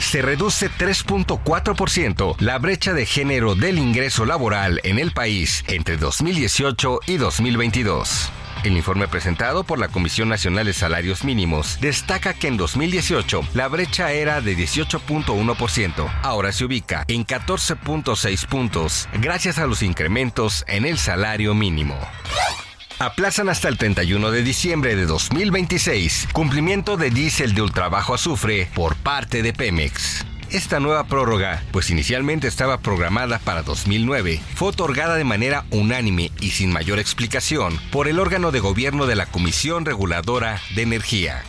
[0.00, 7.00] se reduce 3.4% la brecha de género del ingreso laboral en el país entre 2018
[7.06, 8.32] y 2022.
[8.64, 13.68] El informe presentado por la Comisión Nacional de Salarios Mínimos destaca que en 2018 la
[13.68, 16.10] brecha era de 18.1%.
[16.22, 21.96] Ahora se ubica en 14.6 puntos gracias a los incrementos en el salario mínimo.
[23.00, 28.94] Aplazan hasta el 31 de diciembre de 2026 cumplimiento de diésel de ultrabajo azufre por
[28.94, 30.26] parte de Pemex.
[30.50, 36.50] Esta nueva prórroga, pues inicialmente estaba programada para 2009, fue otorgada de manera unánime y
[36.50, 41.42] sin mayor explicación por el órgano de gobierno de la Comisión Reguladora de Energía.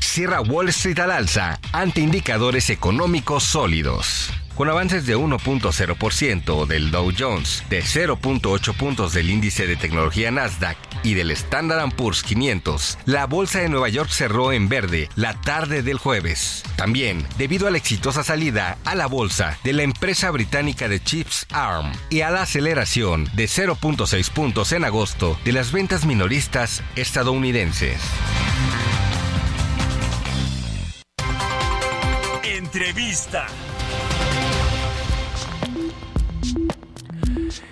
[0.00, 4.30] Cierra Wall Street al alza ante indicadores económicos sólidos.
[4.56, 10.78] Con avances de 1.0% del Dow Jones, de 0.8 puntos del índice de tecnología Nasdaq
[11.02, 15.82] y del Standard Poor's 500, la bolsa de Nueva York cerró en verde la tarde
[15.82, 16.62] del jueves.
[16.76, 21.46] También, debido a la exitosa salida a la bolsa de la empresa británica de chips
[21.52, 28.00] ARM y a la aceleración de 0.6 puntos en agosto de las ventas minoristas estadounidenses.
[32.42, 33.48] Entrevista.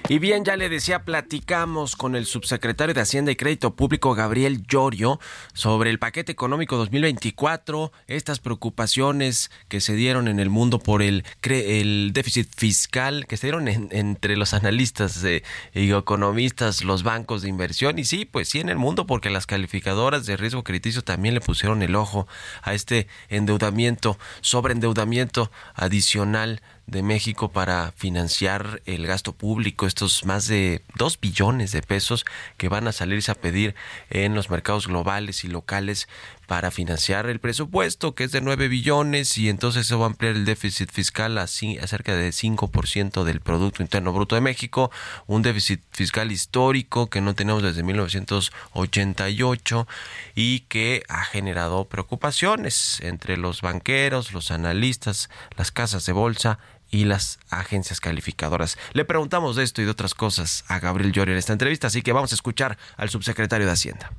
[0.06, 4.62] Y bien, ya le decía, platicamos con el subsecretario de Hacienda y Crédito Público, Gabriel
[4.66, 5.18] Llorio,
[5.54, 11.24] sobre el paquete económico 2024, estas preocupaciones que se dieron en el mundo por el,
[11.42, 17.40] el déficit fiscal, que se dieron en- entre los analistas eh, y economistas, los bancos
[17.40, 21.02] de inversión, y sí, pues sí en el mundo, porque las calificadoras de riesgo crediticio
[21.02, 22.28] también le pusieron el ojo
[22.60, 30.82] a este endeudamiento, sobreendeudamiento adicional de México para financiar el gasto público, estos más de
[30.96, 32.24] 2 billones de pesos
[32.56, 33.74] que van a salirse a pedir
[34.10, 36.08] en los mercados globales y locales
[36.46, 40.34] para financiar el presupuesto, que es de 9 billones, y entonces se va a ampliar
[40.34, 44.90] el déficit fiscal a, a cerca de 5% del Producto Interno Bruto de México,
[45.26, 49.88] un déficit fiscal histórico que no tenemos desde 1988
[50.34, 56.58] y que ha generado preocupaciones entre los banqueros, los analistas, las casas de bolsa
[56.94, 58.78] y las agencias calificadoras.
[58.92, 62.02] Le preguntamos de esto y de otras cosas a Gabriel Llori en esta entrevista, así
[62.02, 64.12] que vamos a escuchar al subsecretario de Hacienda.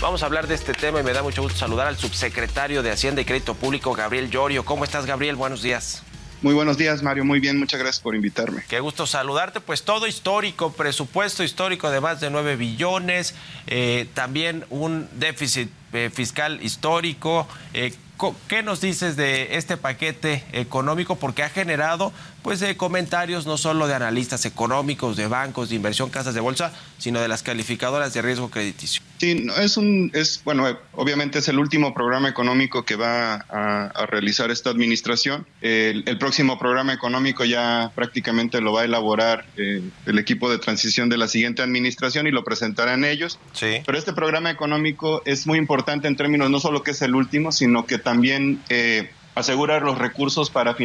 [0.00, 2.90] Vamos a hablar de este tema y me da mucho gusto saludar al subsecretario de
[2.90, 4.64] Hacienda y Crédito Público, Gabriel Llorio.
[4.64, 5.36] ¿Cómo estás, Gabriel?
[5.36, 6.02] Buenos días.
[6.40, 7.24] Muy buenos días, Mario.
[7.24, 8.62] Muy bien, muchas gracias por invitarme.
[8.68, 9.60] Qué gusto saludarte.
[9.60, 13.34] Pues todo histórico, presupuesto histórico de más de 9 billones,
[13.66, 17.48] eh, también un déficit eh, fiscal histórico.
[17.74, 17.94] Eh,
[18.48, 21.16] ¿Qué nos dices de este paquete económico?
[21.16, 26.08] Porque ha generado pues de comentarios no solo de analistas económicos, de bancos, de inversión,
[26.08, 29.02] casas de bolsa, sino de las calificadoras de riesgo crediticio.
[29.18, 34.50] Sí, es un, es bueno, obviamente es el último programa económico que va a, realizar
[34.50, 35.46] esta administración.
[35.60, 41.08] El, próximo programa económico ya prácticamente lo va a elaborar eh, el equipo de transición
[41.08, 43.38] de la siguiente administración y lo presentarán ellos.
[43.52, 43.82] Sí.
[43.84, 47.52] Pero este programa económico es muy importante en términos no solo que es el último,
[47.52, 50.76] sino que también eh, asegurar los recursos para,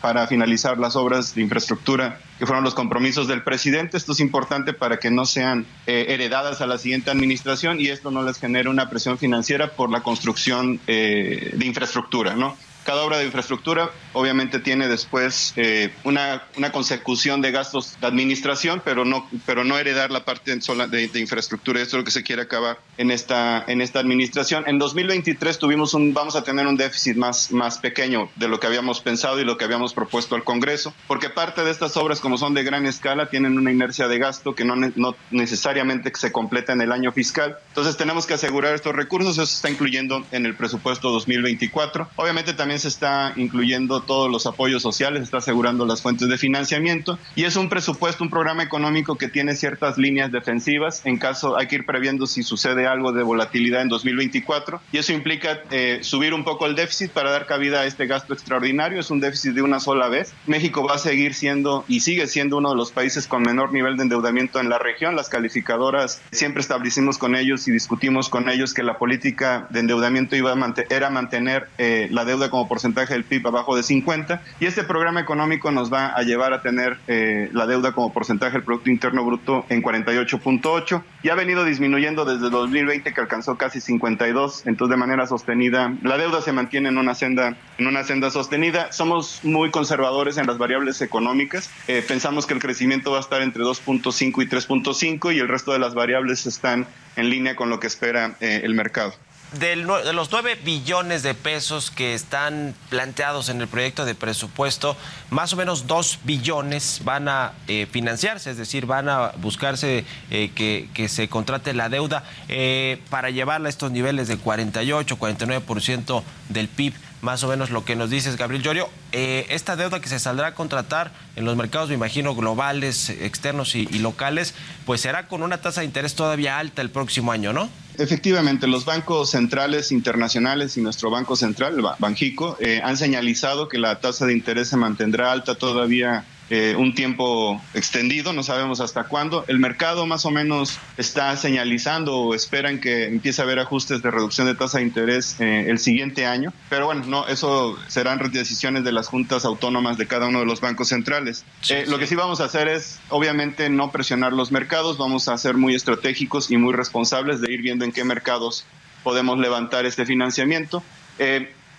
[0.00, 3.98] para finalizar las obras de infraestructura que fueron los compromisos del presidente.
[3.98, 8.10] Esto es importante para que no sean eh, heredadas a la siguiente administración y esto
[8.10, 12.56] no les genere una presión financiera por la construcción eh, de infraestructura, ¿no?
[12.90, 18.82] Cada obra de infraestructura obviamente tiene después eh, una, una, consecución de gastos de administración,
[18.84, 21.80] pero no, pero no heredar la parte sola de, infraestructura.
[21.80, 24.64] Esto es lo que se quiere acabar en esta, en esta administración.
[24.66, 28.66] En 2023 tuvimos un, vamos a tener un déficit más, más pequeño de lo que
[28.66, 32.38] habíamos pensado y lo que habíamos propuesto al Congreso, porque parte de estas obras, como
[32.38, 36.72] son de gran escala, tienen una inercia de gasto que no, no necesariamente se completa
[36.72, 37.56] en el año fiscal.
[37.68, 42.08] Entonces tenemos que asegurar estos recursos, eso está incluyendo en el presupuesto 2024.
[42.16, 47.18] Obviamente también se está incluyendo todos los apoyos sociales, está asegurando las fuentes de financiamiento
[47.36, 51.66] y es un presupuesto, un programa económico que tiene ciertas líneas defensivas en caso hay
[51.66, 56.34] que ir previendo si sucede algo de volatilidad en 2024 y eso implica eh, subir
[56.34, 59.62] un poco el déficit para dar cabida a este gasto extraordinario, es un déficit de
[59.62, 60.32] una sola vez.
[60.46, 63.96] México va a seguir siendo y sigue siendo uno de los países con menor nivel
[63.96, 65.16] de endeudamiento en la región.
[65.16, 70.36] Las calificadoras siempre establecimos con ellos y discutimos con ellos que la política de endeudamiento
[70.36, 74.66] iba a era mantener eh, la deuda como porcentaje del PIB abajo de 50 y
[74.66, 78.64] este programa económico nos va a llevar a tener eh, la deuda como porcentaje del
[78.64, 84.66] Producto Interno Bruto en 48.8 y ha venido disminuyendo desde 2020 que alcanzó casi 52,
[84.66, 88.92] entonces de manera sostenida la deuda se mantiene en una senda en una senda sostenida.
[88.92, 91.70] Somos muy conservadores en las variables económicas.
[91.88, 95.72] Eh, pensamos que el crecimiento va a estar entre 2.5 y 3.5 y el resto
[95.72, 99.14] de las variables están en línea con lo que espera eh, el mercado
[99.52, 104.96] de los 9 billones de pesos que están planteados en el proyecto de presupuesto,
[105.30, 110.50] más o menos 2 billones van a eh, financiarse, es decir, van a buscarse eh,
[110.54, 116.68] que, se contrate la deuda eh, para llevarla a estos niveles de 48, 49% del
[116.68, 118.88] PIB más o menos lo que nos dices, Gabriel Llorio.
[119.12, 123.86] esta deuda que se saldrá a contratar en los mercados, me imagino, globales, externos y,
[123.98, 124.54] locales,
[124.86, 127.68] pues será con una tasa de interés todavía alta el próximo año, ¿no?
[128.00, 134.00] Efectivamente, los bancos centrales internacionales y nuestro Banco Central, Banjico, eh, han señalizado que la
[134.00, 139.44] tasa de interés se mantendrá alta todavía eh, un tiempo extendido, no sabemos hasta cuándo.
[139.46, 144.10] El mercado más o menos está señalizando o esperan que empiece a haber ajustes de
[144.10, 148.82] reducción de tasa de interés eh, el siguiente año, pero bueno, no, eso serán decisiones
[148.82, 151.44] de las juntas autónomas de cada uno de los bancos centrales.
[151.68, 155.38] Eh, lo que sí vamos a hacer es, obviamente, no presionar los mercados, vamos a
[155.38, 158.66] ser muy estratégicos y muy responsables de ir viendo en qué mercados
[159.04, 160.82] podemos levantar este financiamiento.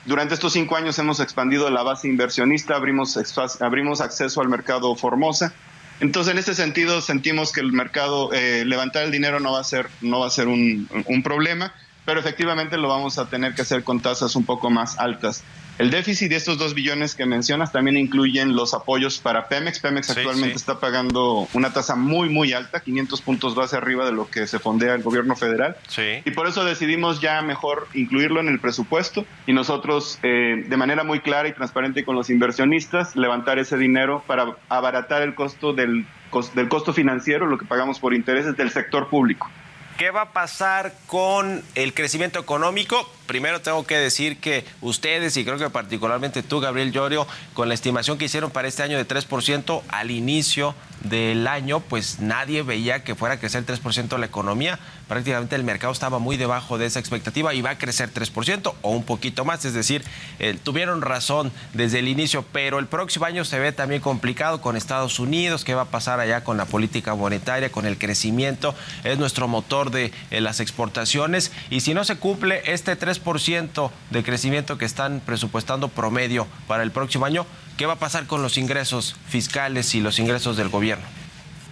[0.06, 3.20] Durante estos cinco años hemos expandido la base inversionista, abrimos,
[3.62, 5.54] abrimos acceso al mercado Formosa.
[6.00, 9.64] Entonces, en este sentido, sentimos que el mercado, eh, levantar el dinero no va a
[9.64, 11.76] ser, no va a ser un, un problema,
[12.06, 15.44] pero efectivamente lo vamos a tener que hacer con tasas un poco más altas.
[15.78, 19.80] El déficit de estos dos billones que mencionas también incluyen los apoyos para Pemex.
[19.80, 24.30] Pemex actualmente está pagando una tasa muy, muy alta, 500 puntos base arriba de lo
[24.30, 25.78] que se fondea el gobierno federal.
[25.88, 26.22] Sí.
[26.24, 31.04] Y por eso decidimos ya mejor incluirlo en el presupuesto y nosotros, eh, de manera
[31.04, 36.06] muy clara y transparente con los inversionistas, levantar ese dinero para abaratar el costo del,
[36.54, 39.50] del costo financiero, lo que pagamos por intereses del sector público.
[39.98, 43.08] ¿Qué va a pasar con el crecimiento económico?
[43.32, 47.74] primero tengo que decir que ustedes, y creo que particularmente tú, Gabriel Llorio, con la
[47.74, 53.04] estimación que hicieron para este año de 3%, al inicio del año, pues nadie veía
[53.04, 54.80] que fuera a crecer 3% la economía.
[55.08, 58.92] Prácticamente el mercado estaba muy debajo de esa expectativa y va a crecer 3% o
[58.92, 59.66] un poquito más.
[59.66, 60.04] Es decir,
[60.40, 64.76] eh, tuvieron razón desde el inicio, pero el próximo año se ve también complicado con
[64.76, 65.66] Estados Unidos.
[65.66, 68.76] ¿Qué va a pasar allá con la política monetaria, con el crecimiento?
[69.04, 71.52] Es nuestro motor de eh, las exportaciones.
[71.70, 76.92] Y si no se cumple este 3% de crecimiento que están presupuestando promedio para el
[76.92, 77.46] próximo año,
[77.82, 80.91] ¿Qué va a pasar con los ingresos fiscales y los ingresos del gobierno?
[80.92, 81.21] gobierno.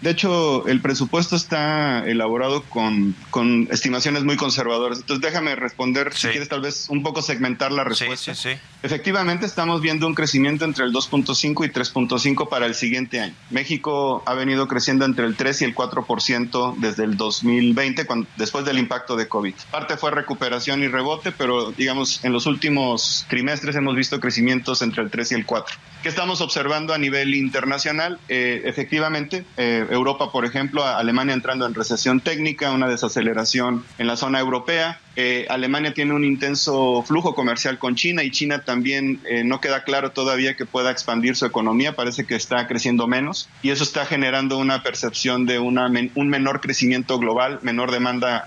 [0.01, 4.99] De hecho, el presupuesto está elaborado con, con estimaciones muy conservadoras.
[4.99, 8.33] Entonces, déjame responder, si quieres, tal vez un poco segmentar la respuesta.
[8.33, 13.19] Sí, sí, Efectivamente, estamos viendo un crecimiento entre el 2.5 y 3.5 para el siguiente
[13.19, 13.33] año.
[13.49, 18.63] México ha venido creciendo entre el 3 y el 4% desde el 2020, cuando, después
[18.65, 19.53] del impacto de COVID.
[19.71, 25.03] Parte fue recuperación y rebote, pero digamos, en los últimos trimestres hemos visto crecimientos entre
[25.03, 25.77] el 3 y el 4.
[26.01, 28.19] ¿Qué estamos observando a nivel internacional?
[28.29, 34.15] Eh, efectivamente, eh, Europa, por ejemplo, Alemania entrando en recesión técnica, una desaceleración en la
[34.15, 34.99] zona europea.
[35.15, 40.11] Eh, Alemania tiene un intenso flujo comercial con China y China también no queda claro
[40.11, 44.57] todavía que pueda expandir su economía, parece que está creciendo menos y eso está generando
[44.57, 48.45] una percepción de un menor crecimiento global, menor demanda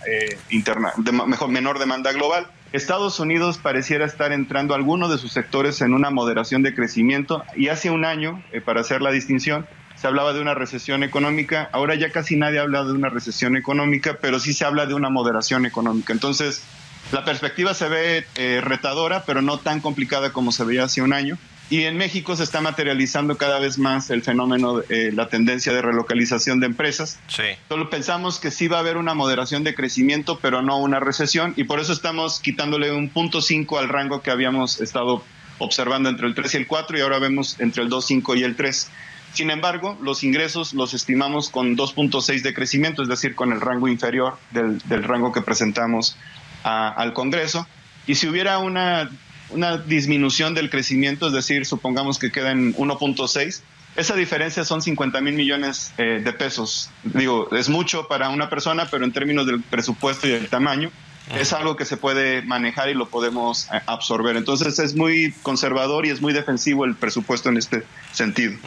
[0.49, 0.93] interna,
[1.27, 2.47] mejor, menor demanda global.
[2.73, 7.69] Estados Unidos pareciera estar entrando algunos de sus sectores en una moderación de crecimiento y
[7.69, 9.67] hace un año, eh, para hacer la distinción,
[10.03, 14.19] se hablaba de una recesión económica, ahora ya casi nadie habla de una recesión económica,
[14.21, 16.13] pero sí se habla de una moderación económica.
[16.13, 16.65] Entonces,
[17.13, 21.13] la perspectiva se ve eh, retadora, pero no tan complicada como se veía hace un
[21.13, 21.39] año.
[21.71, 25.81] Y en México se está materializando cada vez más el fenómeno, eh, la tendencia de
[25.81, 27.21] relocalización de empresas.
[27.29, 27.45] Sí.
[27.69, 31.55] Solo pensamos que sí va a haber una moderación de crecimiento, pero no una recesión,
[31.57, 35.23] y por eso estamos quitándole un punto 5 al rango que habíamos estado
[35.59, 38.43] observando entre el 3 y el 4, y ahora vemos entre el 2, 5 y
[38.43, 38.91] el 3.
[39.33, 43.89] Sin embargo, los ingresos los estimamos con 2.6 de crecimiento, es decir, con el rango
[43.89, 46.17] inferior del, rango que presentamos
[46.63, 47.67] al Congreso.
[48.07, 49.09] Y si hubiera una
[49.53, 53.61] una disminución del crecimiento, es decir, supongamos que queda en 1.6,
[53.95, 56.91] esa diferencia son 50 mil millones eh, de pesos.
[57.05, 60.91] Digo, es mucho para una persona, pero en términos del presupuesto y del tamaño,
[61.31, 64.37] es algo que se puede manejar y lo podemos eh, absorber.
[64.37, 68.59] Entonces es muy conservador y es muy defensivo el presupuesto en este sentido.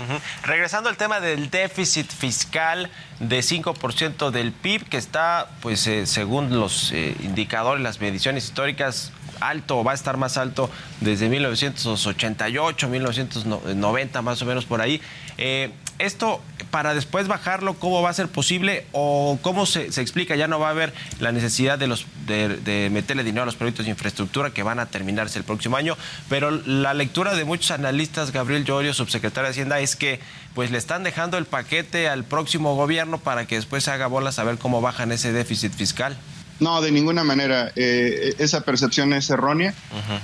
[0.43, 2.89] Regresando al tema del déficit fiscal
[3.20, 9.83] de 5% del PIB, que está, pues eh, según los indicadores, las mediciones históricas, alto,
[9.83, 10.69] va a estar más alto
[11.01, 15.01] desde 1988, 1990 más o menos por ahí.
[15.38, 20.36] Eh, esto para después bajarlo, ¿cómo va a ser posible o cómo se, explica?
[20.36, 23.86] Ya no va a haber la necesidad de, los, de, meterle dinero a los proyectos
[23.86, 28.31] de infraestructura que van a terminarse el próximo año, pero la lectura de muchos analistas,
[28.31, 30.19] Gabriel Llorio, subsecretario de Hacienda, es que
[30.53, 34.43] pues le están dejando el paquete al próximo gobierno para que después haga bolas a
[34.43, 36.17] ver cómo bajan ese déficit fiscal.
[36.60, 37.72] No, de ninguna manera.
[37.76, 39.74] Eh, esa percepción es errónea.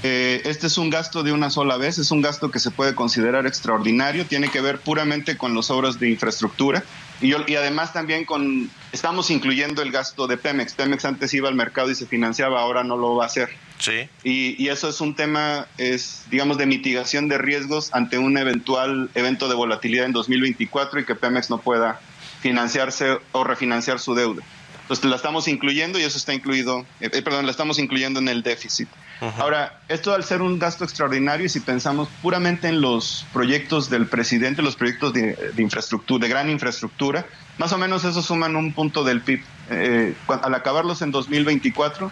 [0.04, 2.96] Eh, este es un gasto de una sola vez, es un gasto que se puede
[2.96, 6.84] considerar extraordinario, tiene que ver puramente con las obras de infraestructura
[7.22, 10.74] y, y además también con, estamos incluyendo el gasto de Pemex.
[10.74, 13.50] Pemex antes iba al mercado y se financiaba, ahora no lo va a hacer.
[13.78, 14.10] Sí.
[14.24, 19.10] Y, y eso es un tema, es, digamos, de mitigación de riesgos ante un eventual
[19.16, 22.00] evento de volatilidad en 2024 y que Pemex no pueda
[22.42, 24.44] financiarse o refinanciar su deuda.
[24.82, 28.28] Entonces la estamos incluyendo y eso está incluido, eh, eh, perdón, la estamos incluyendo en
[28.28, 28.90] el déficit.
[29.38, 34.08] Ahora, esto al ser un gasto extraordinario, y si pensamos puramente en los proyectos del
[34.08, 37.28] presidente, los proyectos de, infraestructura, de gran infraestructura,
[37.60, 39.44] más o menos eso suman un punto del PIB.
[39.70, 42.10] Eh, al acabarlos en 2024,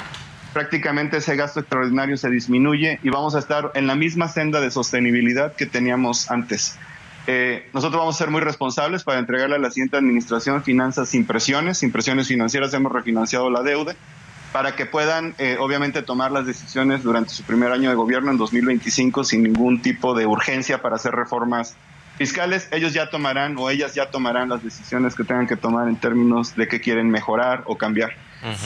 [0.53, 4.69] prácticamente ese gasto extraordinario se disminuye y vamos a estar en la misma senda de
[4.69, 6.77] sostenibilidad que teníamos antes.
[7.31, 11.27] Eh, nosotros vamos a ser muy responsables para entregarle a la siguiente administración finanzas sin
[11.27, 13.95] presiones, sin presiones financieras, hemos refinanciado la deuda,
[14.51, 18.39] para que puedan eh, obviamente tomar las decisiones durante su primer año de gobierno en
[18.39, 21.75] 2025 sin ningún tipo de urgencia para hacer reformas
[22.17, 22.67] fiscales.
[22.71, 26.55] Ellos ya tomarán o ellas ya tomarán las decisiones que tengan que tomar en términos
[26.55, 28.09] de qué quieren mejorar o cambiar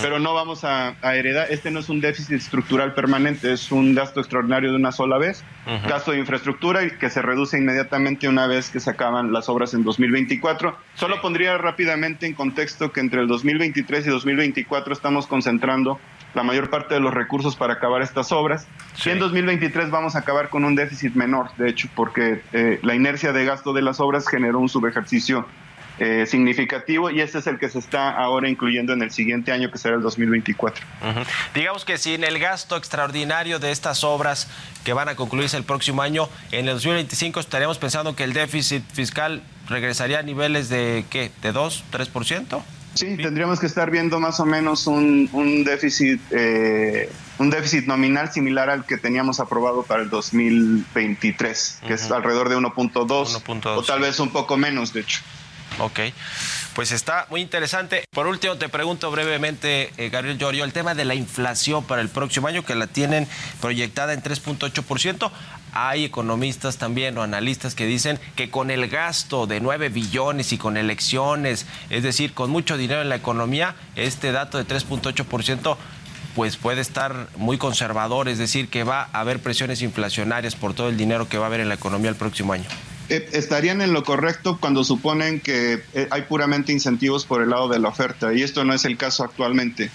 [0.02, 4.20] pero no vamos a, heredar, este no es un déficit estructural permanente, es un gasto
[4.20, 5.44] extraordinario de una sola vez,
[5.88, 9.84] gasto de infraestructura que se reduce inmediatamente una vez que se acaban las obras en
[9.84, 10.78] 2024.
[10.96, 16.00] Solo pondría rápidamente en contexto que entre el 2023 y 2024 estamos concentrando
[16.34, 18.68] la mayor parte de los recursos para acabar estas obras.
[19.06, 22.96] Y en 2023 vamos a acabar con un déficit menor, de hecho, porque eh, la
[22.96, 25.46] inercia de gasto de las obras generó un subejercicio
[26.04, 29.72] eh, significativo y este es el que se está ahora incluyendo en el siguiente año
[29.72, 30.86] que será el 2024.
[31.56, 34.50] Digamos que sin el gasto extraordinario de estas obras
[34.84, 38.84] que van a concluirse el próximo año, en el 2025 estaríamos pensando que el déficit
[38.92, 41.32] fiscal regresaría a niveles de ¿qué?
[41.42, 42.62] ¿De 2, 3%?
[42.96, 48.30] Sí, tendríamos que estar viendo más o menos un, un déficit eh, un déficit nominal
[48.34, 53.42] similar al que teníamos aprobado para el 2023, que es alrededor de 1.2
[53.78, 55.22] o tal vez un poco menos, de hecho.
[55.80, 56.00] Ok,
[56.76, 58.06] pues está muy interesante.
[58.12, 62.10] Por último, te pregunto brevemente, eh, Gabriel Llorio, el tema de la inflación para el
[62.10, 63.28] próximo año, que la tienen
[63.60, 65.32] proyectada en 3.8%.
[65.74, 70.60] Hay economistas también o analistas que dicen que con el gasto de 9 billones y
[70.60, 75.78] con elecciones, es decir, con mucho dinero en la economía, este dato de 3.8%
[76.36, 80.90] pues puede estar muy conservador, es decir, que va a haber presiones inflacionarias por todo
[80.90, 82.66] el dinero que va a haber en la economía el próximo año.
[83.10, 87.68] Eh, estarían en lo correcto cuando suponen que eh, hay puramente incentivos por el lado
[87.68, 89.92] de la oferta, y esto no es el caso actualmente.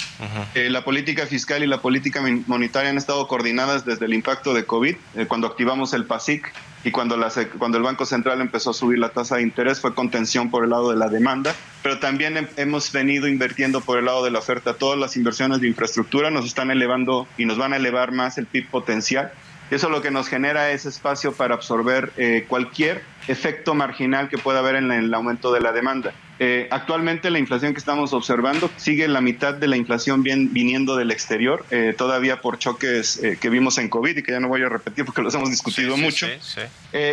[0.55, 4.65] Eh, la política fiscal y la política monetaria han estado coordinadas desde el impacto de
[4.65, 4.97] COVID,
[5.27, 6.53] cuando activamos el PASIC
[6.85, 9.95] y cuando, la, cuando el Banco Central empezó a subir la tasa de interés fue
[9.95, 14.25] contención por el lado de la demanda, pero también hemos venido invirtiendo por el lado
[14.25, 14.75] de la oferta.
[14.75, 18.47] Todas las inversiones de infraestructura nos están elevando y nos van a elevar más el
[18.47, 19.33] PIB potencial
[19.71, 24.61] eso lo que nos genera es espacio para absorber eh, cualquier efecto marginal que pueda
[24.61, 26.15] haber en el aumento de la demanda.
[26.41, 30.97] Eh, actualmente la inflación que estamos observando sigue la mitad de la inflación bien, viniendo
[30.97, 34.47] del exterior, eh, todavía por choques eh, que vimos en COVID y que ya no
[34.47, 36.27] voy a repetir porque los hemos discutido mucho.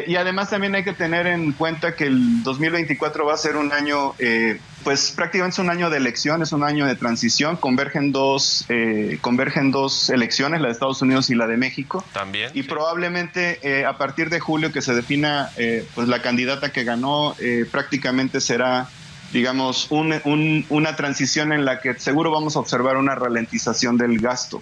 [0.07, 3.71] y además también hay que tener en cuenta que el 2024 va a ser un
[3.71, 4.13] año,
[4.85, 8.65] pues prácticamente es un año de elección, es un año de transición, convergen dos,
[9.19, 12.05] convergen dos elecciones, la de Estados Unidos y la de México.
[12.13, 12.51] También.
[12.53, 15.49] Y probablemente a partir de julio que se defina
[15.93, 17.35] pues la candidata que ganó,
[17.71, 18.87] prácticamente será
[19.33, 24.61] digamos, una transición en la que seguro vamos a observar una ralentización del gasto.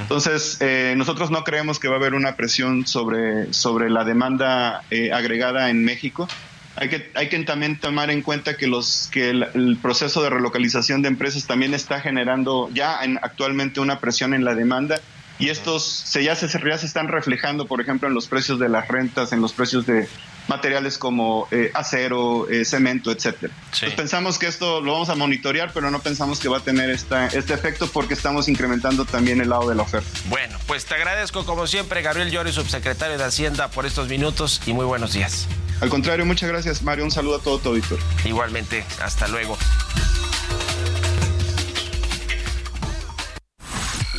[0.00, 4.82] Entonces, eh, nosotros no creemos que va a haber una presión sobre, sobre la demanda
[4.90, 6.28] eh, agregada en México.
[6.76, 11.00] Hay que, hay que también tomar en cuenta que, los, que el, proceso de relocalización
[11.02, 15.00] de empresas también está generando ya actualmente una presión en la demanda
[15.38, 18.68] y estos se, ya, se, ya se están reflejando, por ejemplo, en los precios de
[18.68, 20.08] las rentas, en los precios de
[20.48, 23.52] materiales como eh, acero, eh, cemento, etcétera.
[23.96, 27.26] pensamos que esto lo vamos a monitorear, pero no pensamos que va a tener esta,
[27.28, 30.08] este efecto porque estamos incrementando también el lado de la oferta.
[30.28, 34.72] Bueno, pues te agradezco como siempre, Gabriel Llori, subsecretario de Hacienda, por estos minutos y
[34.72, 35.48] muy buenos días.
[35.80, 37.04] Al contrario, muchas gracias, Mario.
[37.04, 38.04] Un saludo a todo tu auditorio.
[38.24, 39.56] Igualmente, hasta luego.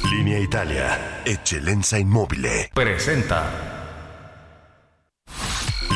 [0.10, 2.72] Línea Italia, Eccellenza Inmobile.
[2.74, 3.76] Presenta.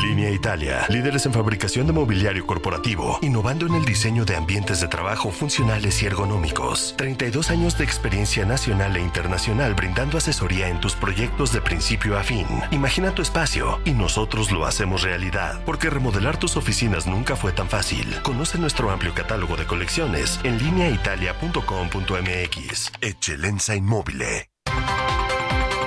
[0.02, 4.88] Línea Italia, líderes en fabricación de mobiliario corporativo, innovando en el diseño de ambientes de
[4.88, 6.94] trabajo funcionales y ergonómicos.
[6.98, 12.24] 32 años de experiencia nacional e internacional brindando asesoría en tus proyectos de principio a
[12.24, 12.46] fin.
[12.72, 17.68] Imagina tu espacio y nosotros lo hacemos realidad, porque remodelar tus oficinas nunca fue tan
[17.68, 18.20] fácil.
[18.22, 22.92] Conoce nuestro amplio catálogo de colecciones en lineaitalia.com.mx.
[23.00, 24.24] Excelenza Inmóvil.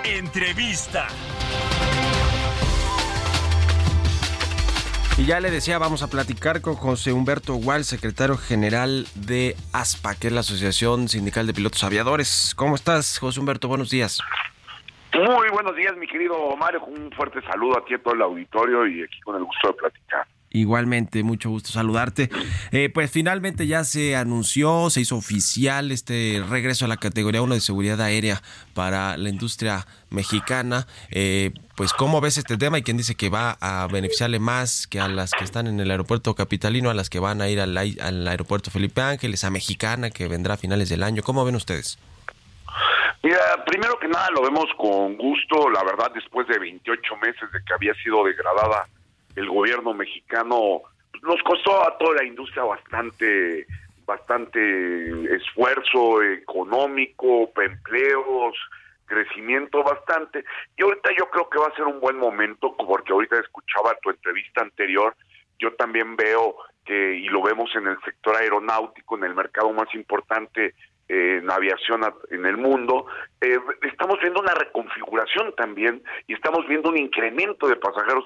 [0.03, 1.07] Entrevista.
[5.17, 10.15] Y ya le decía, vamos a platicar con José Humberto Gual, secretario general de ASPA,
[10.15, 12.53] que es la Asociación Sindical de Pilotos Aviadores.
[12.57, 13.69] ¿Cómo estás, José Humberto?
[13.69, 14.19] Buenos días.
[15.13, 16.83] Muy buenos días, mi querido Mario.
[16.83, 19.73] Un fuerte saludo a ti, a todo el auditorio y aquí con el gusto de
[19.75, 20.27] platicar.
[20.55, 22.29] Igualmente, mucho gusto saludarte.
[22.71, 27.55] Eh, pues finalmente ya se anunció, se hizo oficial este regreso a la categoría 1
[27.55, 28.41] de seguridad aérea
[28.73, 30.87] para la industria mexicana.
[31.11, 32.77] Eh, pues, ¿cómo ves este tema?
[32.77, 35.91] Y quién dice que va a beneficiarle más que a las que están en el
[35.91, 40.09] aeropuerto capitalino, a las que van a ir al, al aeropuerto Felipe Ángeles, a Mexicana,
[40.09, 41.21] que vendrá a finales del año.
[41.21, 41.99] ¿Cómo ven ustedes?
[43.23, 47.59] Mira, primero que nada lo vemos con gusto, la verdad, después de 28 meses de
[47.65, 48.87] que había sido degradada
[49.35, 50.81] el gobierno mexicano
[51.21, 53.65] nos costó a toda la industria bastante
[54.05, 58.55] bastante esfuerzo económico, empleos,
[59.05, 60.43] crecimiento bastante.
[60.77, 64.11] Y ahorita yo creo que va a ser un buen momento, porque ahorita escuchaba tu
[64.11, 65.15] entrevista anterior,
[65.59, 66.55] yo también veo
[66.85, 70.75] que, y lo vemos en el sector aeronáutico, en el mercado más importante
[71.07, 72.01] en aviación
[72.31, 73.05] en el mundo,
[73.39, 78.25] eh, estamos viendo una reconfiguración también y estamos viendo un incremento de pasajeros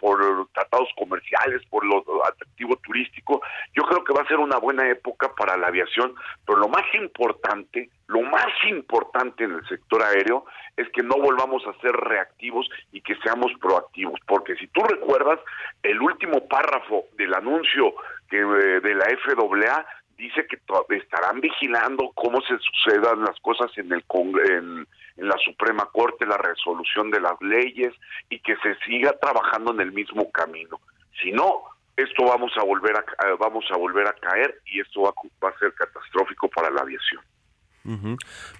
[0.00, 3.42] por tratados comerciales, por lo atractivo turístico.
[3.74, 6.14] Yo creo que va a ser una buena época para la aviación,
[6.46, 10.46] pero lo más importante, lo más importante en el sector aéreo
[10.76, 15.40] es que no volvamos a ser reactivos y que seamos proactivos, porque si tú recuerdas
[15.82, 17.94] el último párrafo del anuncio
[18.30, 19.86] que eh, de la FAA
[20.16, 20.58] dice que
[20.96, 24.04] estarán vigilando cómo se sucedan las cosas en el
[24.50, 24.86] en,
[25.16, 27.92] en la Suprema Corte, la resolución de las leyes
[28.28, 30.80] y que se siga trabajando en el mismo camino.
[31.20, 31.64] Si no,
[31.96, 33.04] esto vamos a volver a
[33.38, 35.12] vamos a volver a caer y esto va,
[35.42, 37.22] va a ser catastrófico para la aviación.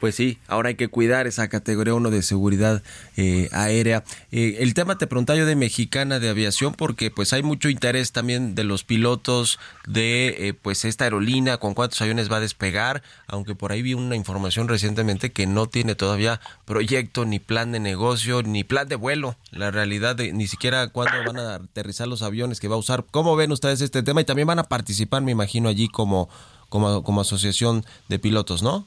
[0.01, 2.83] Pues sí, ahora hay que cuidar esa categoría 1 de seguridad
[3.17, 4.05] eh, aérea.
[4.31, 8.13] Eh, el tema te preguntaba yo de Mexicana de Aviación porque pues hay mucho interés
[8.13, 13.03] también de los pilotos de eh, pues esta aerolínea, con cuántos aviones va a despegar,
[13.27, 17.81] aunque por ahí vi una información recientemente que no tiene todavía proyecto, ni plan de
[17.81, 19.37] negocio, ni plan de vuelo.
[19.51, 23.05] La realidad de ni siquiera cuándo van a aterrizar los aviones que va a usar.
[23.11, 24.21] ¿Cómo ven ustedes este tema?
[24.21, 26.29] Y también van a participar, me imagino, allí como,
[26.69, 28.87] como, como asociación de pilotos, ¿no?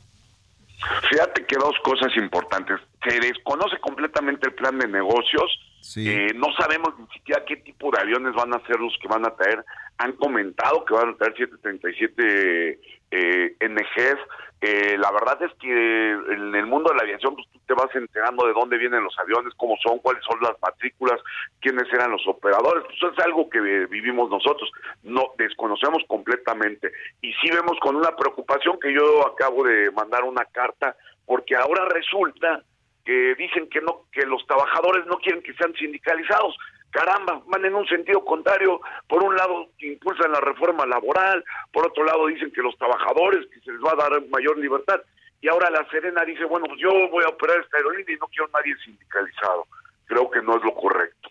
[1.09, 2.79] Fíjate que dos cosas importantes.
[3.07, 5.59] Se desconoce completamente el plan de negocios.
[5.95, 9.25] Eh, no sabemos ni siquiera qué tipo de aviones van a ser los que van
[9.25, 9.63] a traer.
[9.97, 12.79] Han comentado que van a traer 737
[13.11, 14.19] eh, NGs.
[14.61, 17.93] Eh, la verdad es que en el mundo de la aviación pues, tú te vas
[17.95, 21.21] enterando de dónde vienen los aviones, cómo son, cuáles son las matrículas,
[21.61, 22.83] quiénes eran los operadores.
[22.83, 24.69] Pues, eso es algo que vivimos nosotros.
[25.03, 26.91] No desconocemos completamente.
[27.21, 30.95] Y sí vemos con una preocupación que yo acabo de mandar una carta
[31.25, 32.63] porque ahora resulta
[33.05, 36.55] que dicen que no que los trabajadores no quieren que sean sindicalizados
[36.91, 38.81] caramba, van en un sentido contrario.
[39.07, 43.59] Por un lado impulsan la reforma laboral, por otro lado dicen que los trabajadores, que
[43.61, 45.01] se les va a dar mayor libertad.
[45.41, 48.27] Y ahora la Serena dice, bueno, pues yo voy a operar esta aerolínea y no
[48.27, 49.67] quiero nadie sindicalizado.
[50.05, 51.29] Creo que no es lo correcto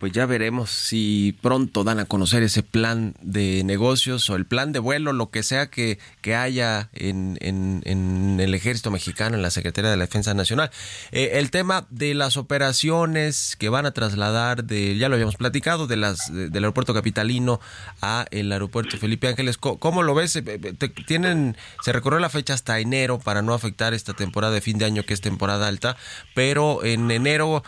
[0.00, 4.72] pues ya veremos si pronto dan a conocer ese plan de negocios o el plan
[4.72, 9.50] de vuelo, lo que sea que, que haya en, en, el ejército mexicano, en la
[9.50, 10.70] Secretaría de la Defensa Nacional.
[11.12, 15.86] Eh, el tema de las operaciones que van a trasladar, de ya lo habíamos platicado,
[15.86, 17.60] de las del aeropuerto capitalino
[18.00, 20.34] a el aeropuerto Felipe Ángeles, ¿cómo, lo ves?
[20.34, 24.62] Eh, eh, tienen, se recorrió la fecha hasta enero para no afectar esta temporada de
[24.62, 25.98] fin de año que es temporada alta,
[26.34, 27.62] pero en enero,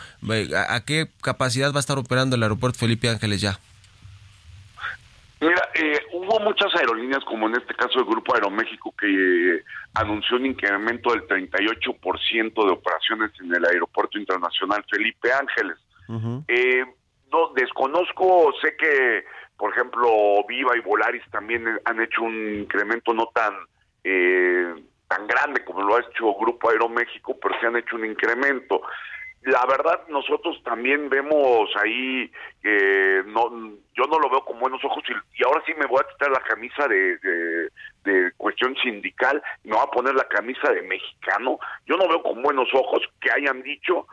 [0.55, 2.22] ¿a, a qué capacidad va a estar operando?
[2.31, 3.59] El aeropuerto Felipe Ángeles ya?
[5.39, 9.63] Mira, eh, hubo muchas aerolíneas, como en este caso el Grupo Aeroméxico, que eh,
[9.93, 15.77] anunció un incremento del 38% de operaciones en el Aeropuerto Internacional Felipe Ángeles.
[16.47, 16.85] eh,
[17.31, 19.25] no desconozco, sé que,
[19.57, 23.53] por ejemplo, Viva y Volaris también han hecho un incremento no tan
[24.03, 24.73] eh,
[25.07, 28.81] tan grande como lo ha hecho Grupo Aeroméxico, pero se han hecho un incremento
[29.45, 32.31] la verdad nosotros también vemos ahí
[32.61, 33.49] que no
[33.93, 36.39] yo no lo veo con buenos ojos y, ahora sí me voy a quitar la
[36.39, 37.17] camisa de,
[38.03, 41.59] de, cuestión sindical me voy a poner la camisa de mexicano.
[41.85, 44.07] Yo no veo con buenos ojos que hayan dicho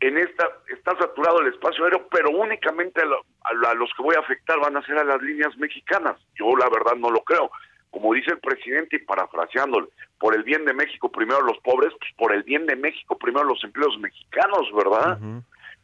[0.00, 4.58] en esta está saturado el espacio aéreo pero únicamente a los que voy a afectar
[4.60, 6.16] van a ser a las líneas mexicanas.
[6.34, 7.50] Yo la verdad no lo creo.
[7.90, 12.10] Como dice el presidente y parafraseándole, por el bien de México primero los pobres, pues
[12.16, 15.18] por el bien de México primero los empleos mexicanos, ¿verdad?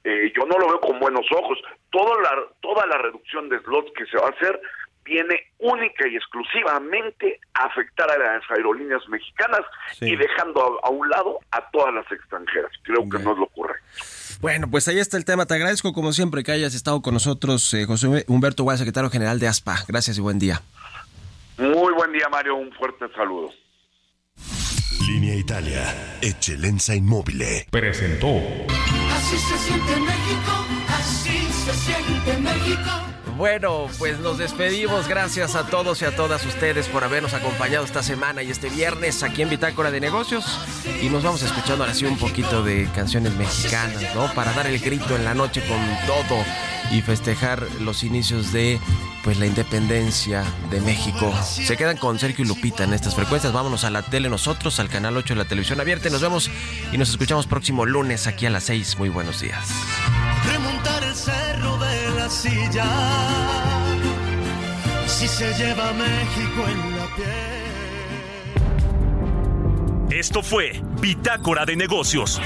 [0.05, 1.59] eh, yo no lo veo con buenos ojos.
[1.91, 2.30] Toda la,
[2.61, 4.61] toda la reducción de slots que se va a hacer
[5.05, 9.61] viene única y exclusivamente a afectar a las aerolíneas mexicanas
[10.01, 12.70] y dejando a, un lado a todas las extranjeras.
[12.83, 13.85] Creo que no es lo correcto.
[14.41, 15.47] Bueno, pues ahí está el tema.
[15.47, 19.39] Te agradezco como siempre que hayas estado con nosotros, eh, José Humberto Guay, secretario general
[19.39, 19.76] de ASPA.
[19.89, 20.61] Gracias y buen día.
[21.59, 22.57] Muy buen día, Mario.
[22.57, 23.51] Un fuerte saludo.
[25.01, 27.45] Línea Italia, Eccellenza Inmóvil.
[27.70, 28.40] Presentó.
[29.11, 32.90] Así se siente México, así se siente México.
[33.36, 35.09] Bueno, pues nos despedimos.
[35.09, 39.22] Gracias a todos y a todas ustedes por habernos acompañado esta semana y este viernes
[39.22, 40.45] aquí en Bitácora de Negocios.
[41.03, 44.32] Y nos vamos escuchando ahora sí un poquito de canciones mexicanas, ¿no?
[44.34, 46.45] Para dar el grito en la noche con todo
[46.93, 48.78] y festejar los inicios de
[49.24, 51.32] pues la independencia de México.
[51.43, 53.53] Se quedan con Sergio y Lupita en estas frecuencias.
[53.53, 56.11] Vámonos a la tele nosotros, al canal 8 de la televisión abierta.
[56.11, 56.51] Nos vemos
[56.93, 58.99] y nos escuchamos próximo lunes aquí a las 6.
[58.99, 59.68] Muy buenos días.
[60.47, 62.84] Remontar el cerro de la silla.
[65.07, 67.62] Si se lleva México en la piel.
[70.18, 72.40] Esto fue Bitácora de Negocios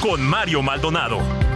[0.00, 1.49] con Mario Maldonado.